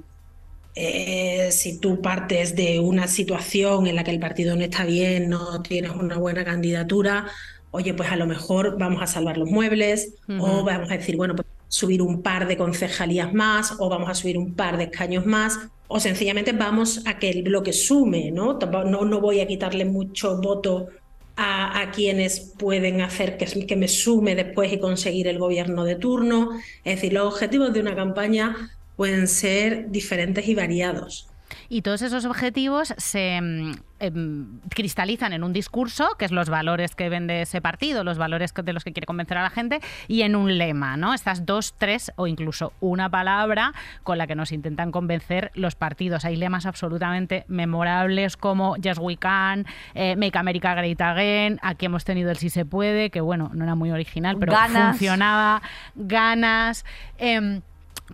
[0.75, 5.27] eh, si tú partes de una situación en la que el partido no está bien,
[5.29, 7.27] no tienes una buena candidatura,
[7.71, 11.35] oye, pues a lo mejor vamos a salvar los muebles o vamos a decir, bueno,
[11.35, 15.25] pues subir un par de concejalías más o vamos a subir un par de escaños
[15.25, 18.59] más o sencillamente vamos a que el bloque sume, ¿no?
[18.59, 20.87] No, no voy a quitarle mucho voto
[21.35, 25.95] a, a quienes pueden hacer que, que, me sume después y conseguir el gobierno de
[25.95, 26.59] turno.
[26.83, 31.26] Es decir, los objetivos de una campaña pueden ser diferentes y variados.
[31.69, 36.95] Y todos esos objetivos se mm, em, cristalizan en un discurso, que es los valores
[36.95, 40.21] que vende ese partido, los valores de los que quiere convencer a la gente, y
[40.21, 41.13] en un lema, ¿no?
[41.13, 46.25] Estas dos, tres o incluso una palabra con la que nos intentan convencer los partidos.
[46.25, 52.05] Hay lemas absolutamente memorables como Just We Can, eh, Make America Great Again, aquí hemos
[52.05, 55.61] tenido el Si Se Puede, que bueno, no era muy original, pero funcionaba,
[55.95, 56.85] ganas.
[57.17, 57.61] Em,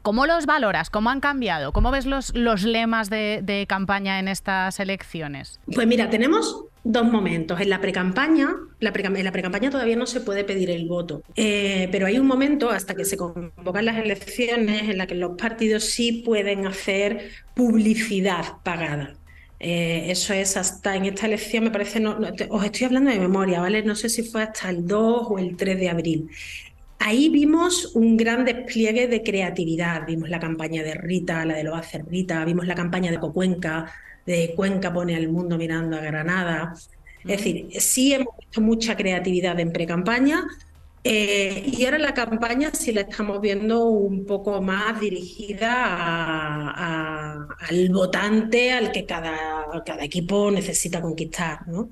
[0.02, 0.90] ¿Cómo los valoras?
[0.90, 1.72] ¿Cómo han cambiado?
[1.72, 5.60] ¿Cómo ves los, los lemas de, campaña en estas elecciones?
[5.74, 7.62] Pues mira, tenemos dos momentos.
[7.62, 11.88] En la precampaña, la en la precampaña todavía no se puede pedir el voto, eh,
[11.92, 15.86] pero hay un momento hasta que se convocan las elecciones en la que los partidos
[15.86, 19.16] sí pueden hacer publicidad pagada.
[19.66, 22.18] Eh, eso es hasta en esta elección, me parece, no,
[22.50, 23.82] os estoy hablando de memoria, ¿vale?
[23.82, 26.30] No sé si fue hasta el 2 o el 3 de abril.
[27.06, 30.06] Ahí vimos un gran despliegue de creatividad.
[30.08, 33.92] Vimos la campaña de Rita, la de lo hace Rita, vimos la campaña de Cocuenca,
[34.26, 36.74] de Cuenca pone al mundo mirando a Granada.
[37.26, 40.46] Es decir, sí hemos visto mucha creatividad en pre-campaña,
[41.04, 46.70] eh, y ahora la campaña sí la estamos viendo un poco más dirigida
[47.68, 51.68] al votante, al que cada, cada equipo necesita conquistar.
[51.68, 51.90] ¿no?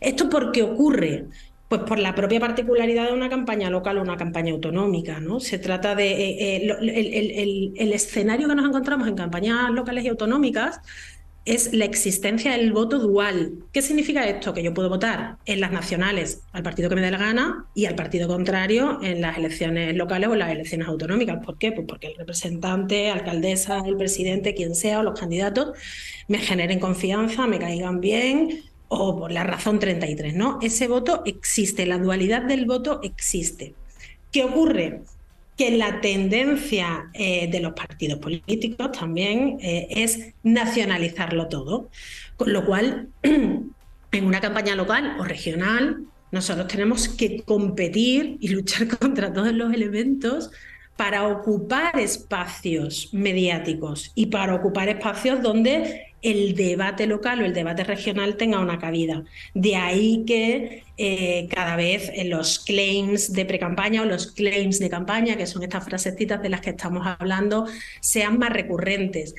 [0.00, 1.26] ¿Esto por qué ocurre?
[1.72, 5.20] Pues por la propia particularidad de una campaña local o una campaña autonómica.
[5.20, 5.40] ¿no?
[5.40, 6.12] Se trata de.
[6.12, 10.82] Eh, eh, el, el escenario que nos encontramos en campañas locales y autonómicas
[11.46, 13.54] es la existencia del voto dual.
[13.72, 14.52] ¿Qué significa esto?
[14.52, 17.86] Que yo puedo votar en las nacionales al partido que me dé la gana y
[17.86, 21.42] al partido contrario en las elecciones locales o en las elecciones autonómicas.
[21.42, 21.72] ¿Por qué?
[21.72, 25.72] Pues porque el representante, alcaldesa, el presidente, quien sea, o los candidatos
[26.28, 28.62] me generen confianza, me caigan bien
[28.94, 30.58] o por la razón 33, ¿no?
[30.60, 33.74] Ese voto existe, la dualidad del voto existe.
[34.30, 35.02] ¿Qué ocurre?
[35.56, 41.90] que la tendencia eh, de los partidos políticos también eh, es nacionalizarlo todo,
[42.36, 48.88] con lo cual en una campaña local o regional nosotros tenemos que competir y luchar
[48.98, 50.50] contra todos los elementos
[50.96, 57.84] para ocupar espacios mediáticos y para ocupar espacios donde el debate local o el debate
[57.84, 59.24] regional tenga una cabida.
[59.54, 65.36] De ahí que eh, cada vez los claims de pre-campaña o los claims de campaña,
[65.36, 67.66] que son estas frasecitas de las que estamos hablando,
[68.00, 69.34] sean más recurrentes.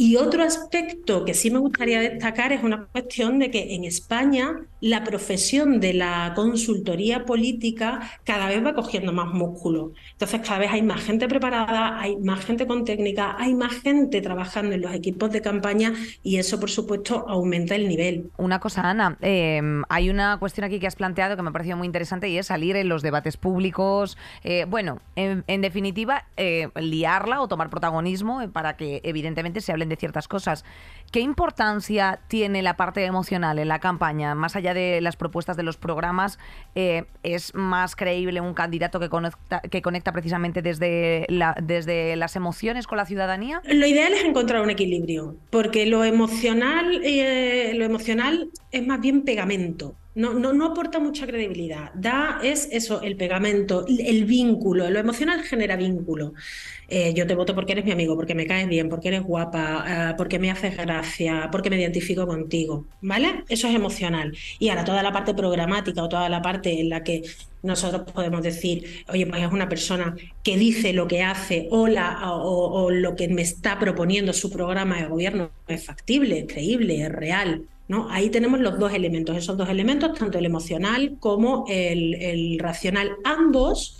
[0.00, 4.54] Y otro aspecto que sí me gustaría destacar es una cuestión de que en España
[4.80, 9.92] la profesión de la consultoría política cada vez va cogiendo más músculo.
[10.12, 14.20] Entonces cada vez hay más gente preparada, hay más gente con técnica, hay más gente
[14.20, 15.92] trabajando en los equipos de campaña
[16.22, 18.30] y eso por supuesto aumenta el nivel.
[18.36, 21.76] Una cosa, Ana, em, hay una cuestión aquí que has planteado que me ha parecido
[21.76, 24.16] muy interesante y es salir en los debates públicos.
[24.44, 29.96] Eh, bueno, en, definitiva, eh, liarla o tomar protagonismo para que evidentemente se hablen de
[29.96, 30.64] ciertas cosas.
[31.10, 34.34] ¿Qué importancia tiene la parte emocional en la campaña?
[34.34, 36.38] Más allá de las propuestas de los programas,
[36.74, 41.26] eh, ¿es más creíble un candidato que conecta, que conecta precisamente desde,
[41.62, 43.62] desde las emociones con la ciudadanía?
[43.64, 49.22] Lo ideal es encontrar un equilibrio, porque lo emocional, eh, lo emocional es más bien
[49.22, 49.94] pegamento.
[50.14, 51.92] No, no, no, aporta mucha credibilidad.
[51.94, 54.90] Da, es eso, el pegamento, el vínculo.
[54.90, 56.34] Lo emocional genera vínculo.
[56.90, 59.84] Eh, yo te voto porque eres mi amigo, porque me caes bien, porque eres guapa,
[59.86, 63.44] eh, porque me haces gracia, porque me identifico contigo, ¿vale?
[63.50, 64.34] Eso es emocional.
[64.58, 67.22] Y ahora toda la parte programática o toda la parte en la que
[67.62, 72.90] nosotros podemos decir, oye, pues es una persona que dice lo que hace o, o,
[72.90, 77.64] lo que me está proponiendo su programa de gobierno es factible, es creíble, es real.
[77.88, 78.10] ¿No?
[78.10, 83.12] Ahí tenemos los dos elementos, esos dos elementos, tanto el emocional como el, el racional,
[83.24, 83.98] ambos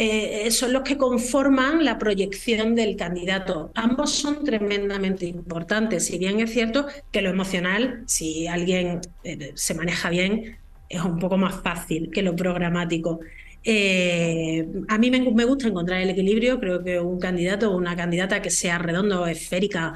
[0.00, 3.72] eh, son los que conforman la proyección del candidato.
[3.74, 9.74] Ambos son tremendamente importantes, si bien es cierto que lo emocional, si alguien eh, se
[9.74, 10.56] maneja bien,
[10.88, 13.18] es un poco más fácil que lo programático.
[13.64, 18.40] Eh, a mí me, gusta encontrar el equilibrio, creo que un candidato o una candidata
[18.40, 19.94] que sea redondo o esférica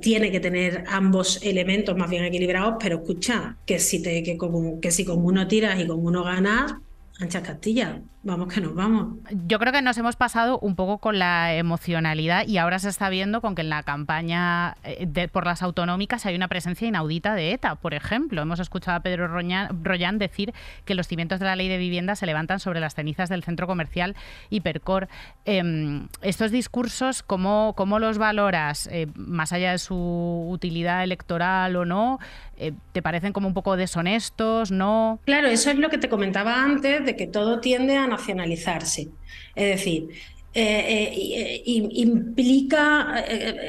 [0.00, 4.38] tiene que tener ambos elementos más bien equilibrados, pero escucha, que si, te, que,
[4.80, 6.74] que si con uno tiras y con uno ganas,
[7.20, 9.18] Ancha Castilla, vamos que nos vamos.
[9.46, 13.08] Yo creo que nos hemos pasado un poco con la emocionalidad y ahora se está
[13.08, 17.52] viendo con que en la campaña eh, por las autonómicas hay una presencia inaudita de
[17.52, 18.42] ETA, por ejemplo.
[18.42, 20.52] Hemos escuchado a Pedro Rollán decir
[20.84, 23.66] que los cimientos de la ley de vivienda se levantan sobre las cenizas del centro
[23.66, 24.16] comercial
[24.50, 25.08] Hipercor.
[25.44, 28.88] Em, estos discursos, ¿cómo, cómo los valoras?
[28.92, 32.18] Eh, más allá de su utilidad electoral o no,
[32.56, 34.70] eh, ¿te parecen como un poco deshonestos?
[34.70, 35.18] ¿No?
[35.24, 39.08] Claro, eso es lo que te comentaba antes, de que todo tiende a nacionalizarse.
[39.54, 40.08] Es decir,
[40.52, 43.14] eh, eh, implica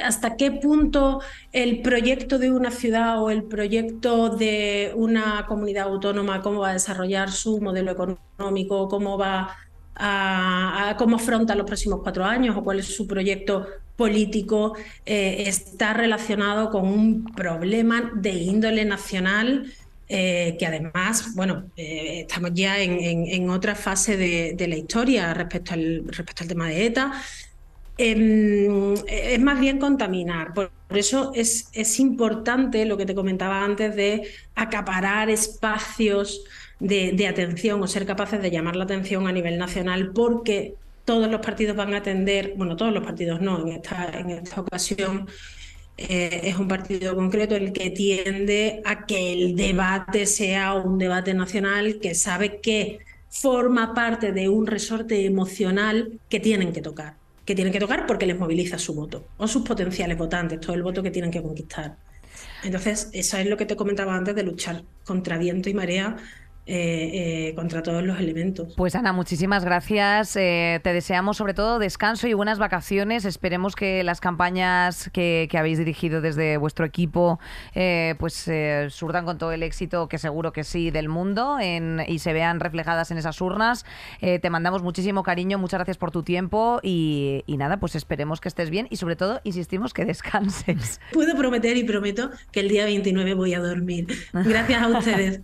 [0.03, 1.21] hasta qué punto
[1.53, 6.73] el proyecto de una ciudad o el proyecto de una comunidad autónoma, cómo va a
[6.73, 9.55] desarrollar su modelo económico, cómo va
[9.95, 14.73] a, cómo afronta los próximos cuatro años o cuál es su proyecto político
[15.05, 19.71] eh, está relacionado con un problema de índole nacional
[20.14, 26.03] eh, que además, bueno, eh, estamos ya en, otra fase de, la historia respecto al,
[26.05, 27.14] respecto al tema de ETA.
[27.97, 30.53] Em, es más bien contaminar.
[30.53, 36.43] Por, eso es, es importante lo que te comentaba antes de acaparar espacios
[36.82, 41.32] de, de, atención o ser capaces de llamar la atención a nivel nacional porque todos
[41.32, 45.30] los partidos van a atender, bueno, todos los partidos no, en esta, en esta ocasión
[45.97, 51.33] eh, es un partido concreto el que tiende a que el debate sea un debate
[51.33, 57.15] nacional que sabe que forma parte de un resorte emocional que tienen que tocar,
[57.45, 60.83] que tienen que tocar porque les moviliza su voto o sus potenciales votantes, todo el
[60.83, 61.95] voto que tienen que conquistar.
[62.63, 66.17] Entonces, eso es lo que te comentaba antes de luchar contra viento y marea
[66.68, 68.76] eh, eh, contra todos los elementos.
[68.78, 70.36] Pues Ana, muchísimas gracias.
[70.36, 73.26] Eh, te deseamos sobre todo descanso y buenas vacaciones.
[73.26, 77.39] Esperemos que las campañas que, habéis dirigido desde vuestro equipo
[78.18, 78.49] pues
[78.89, 83.12] surdan con todo el éxito, que seguro que sí, del mundo y se vean reflejadas
[83.12, 83.86] en esas urnas.
[84.20, 88.70] te mandamos muchísimo cariño, muchas gracias por tu tiempo y, nada, pues esperemos que estés
[88.70, 90.99] bien y sobre todo insistimos que descanses.
[91.12, 94.07] Puedo prometer y prometo que el día 29 voy a dormir.
[94.34, 95.41] Gracias a ustedes.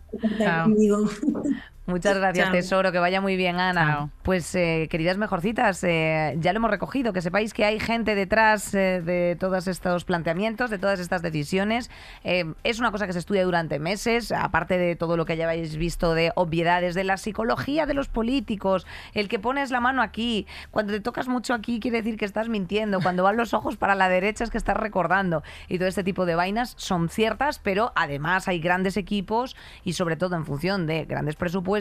[0.63, 1.07] Conmigo.
[1.21, 1.76] 呵呵。
[1.87, 2.91] Muchas gracias, Tesoro.
[2.91, 4.09] Que vaya muy bien, Ana.
[4.23, 7.13] Pues, eh, queridas mejorcitas, eh, ya lo hemos recogido.
[7.13, 11.89] Que sepáis que hay gente detrás eh, de todos estos planteamientos, de todas estas decisiones.
[12.23, 16.13] es una cosa que se estudia durante meses, aparte de todo lo que hayáis visto
[16.13, 18.85] de obviedades, de la psicología de los políticos.
[19.13, 22.49] El que pones la mano aquí, cuando te tocas mucho aquí, quiere decir que estás
[22.49, 22.99] mintiendo.
[22.99, 25.41] Cuando van los ojos para la derecha, es que estás recordando.
[25.69, 30.17] Y todo este tipo de vainas son ciertas, pero además hay grandes equipos y, sobre
[30.17, 31.76] todo, en función de grandes presupuestos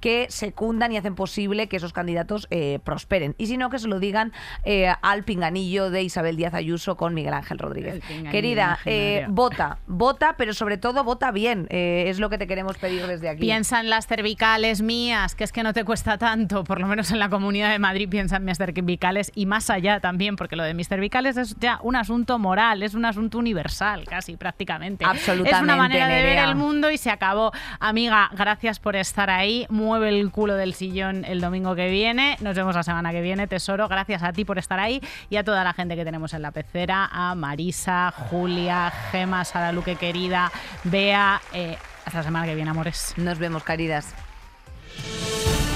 [0.00, 3.34] que secundan y hacen posible que esos candidatos eh, prosperen.
[3.38, 4.32] Y si no, que se lo digan
[4.64, 8.02] eh, al pinganillo de Isabel Díaz Ayuso con Miguel Ángel Rodríguez.
[8.30, 11.66] Querida, eh, vota, vota, pero sobre todo vota bien.
[11.70, 13.40] es lo que te queremos pedir desde aquí.
[13.40, 17.10] Piensa en las cervicales mías, que es que no te cuesta tanto, por lo menos
[17.10, 20.62] en la Comunidad de Madrid piensa en mis cervicales y más allá también, porque lo
[20.62, 25.04] de mis cervicales es ya un asunto moral, es un asunto universal casi prácticamente.
[25.04, 25.56] Absolutamente.
[25.56, 27.52] Es una manera de ver el mundo y se acabó.
[27.80, 28.96] Amiga, gracias por
[29.26, 29.66] estar ahí.
[29.70, 32.36] Mueve el culo del sillón el domingo que viene.
[32.40, 33.88] Nos vemos la semana que viene, tesoro.
[33.88, 35.00] Gracias a ti por estar ahí
[35.30, 39.72] y a toda la gente que tenemos en la pecera, a Marisa, Julia, Gema, Sara
[39.72, 40.52] Luque querida,
[40.84, 41.40] Bea.
[41.52, 43.14] Eh, hasta la semana que viene, amores.
[43.16, 44.14] Nos vemos, queridas.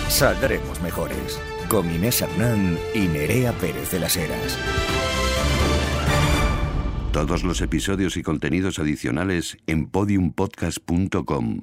[0.09, 1.41] Saldremos mejores.
[1.69, 4.59] Con Inés Hernán y Nerea Pérez de las Heras.
[7.13, 11.63] Todos los episodios y contenidos adicionales en podiumpodcast.com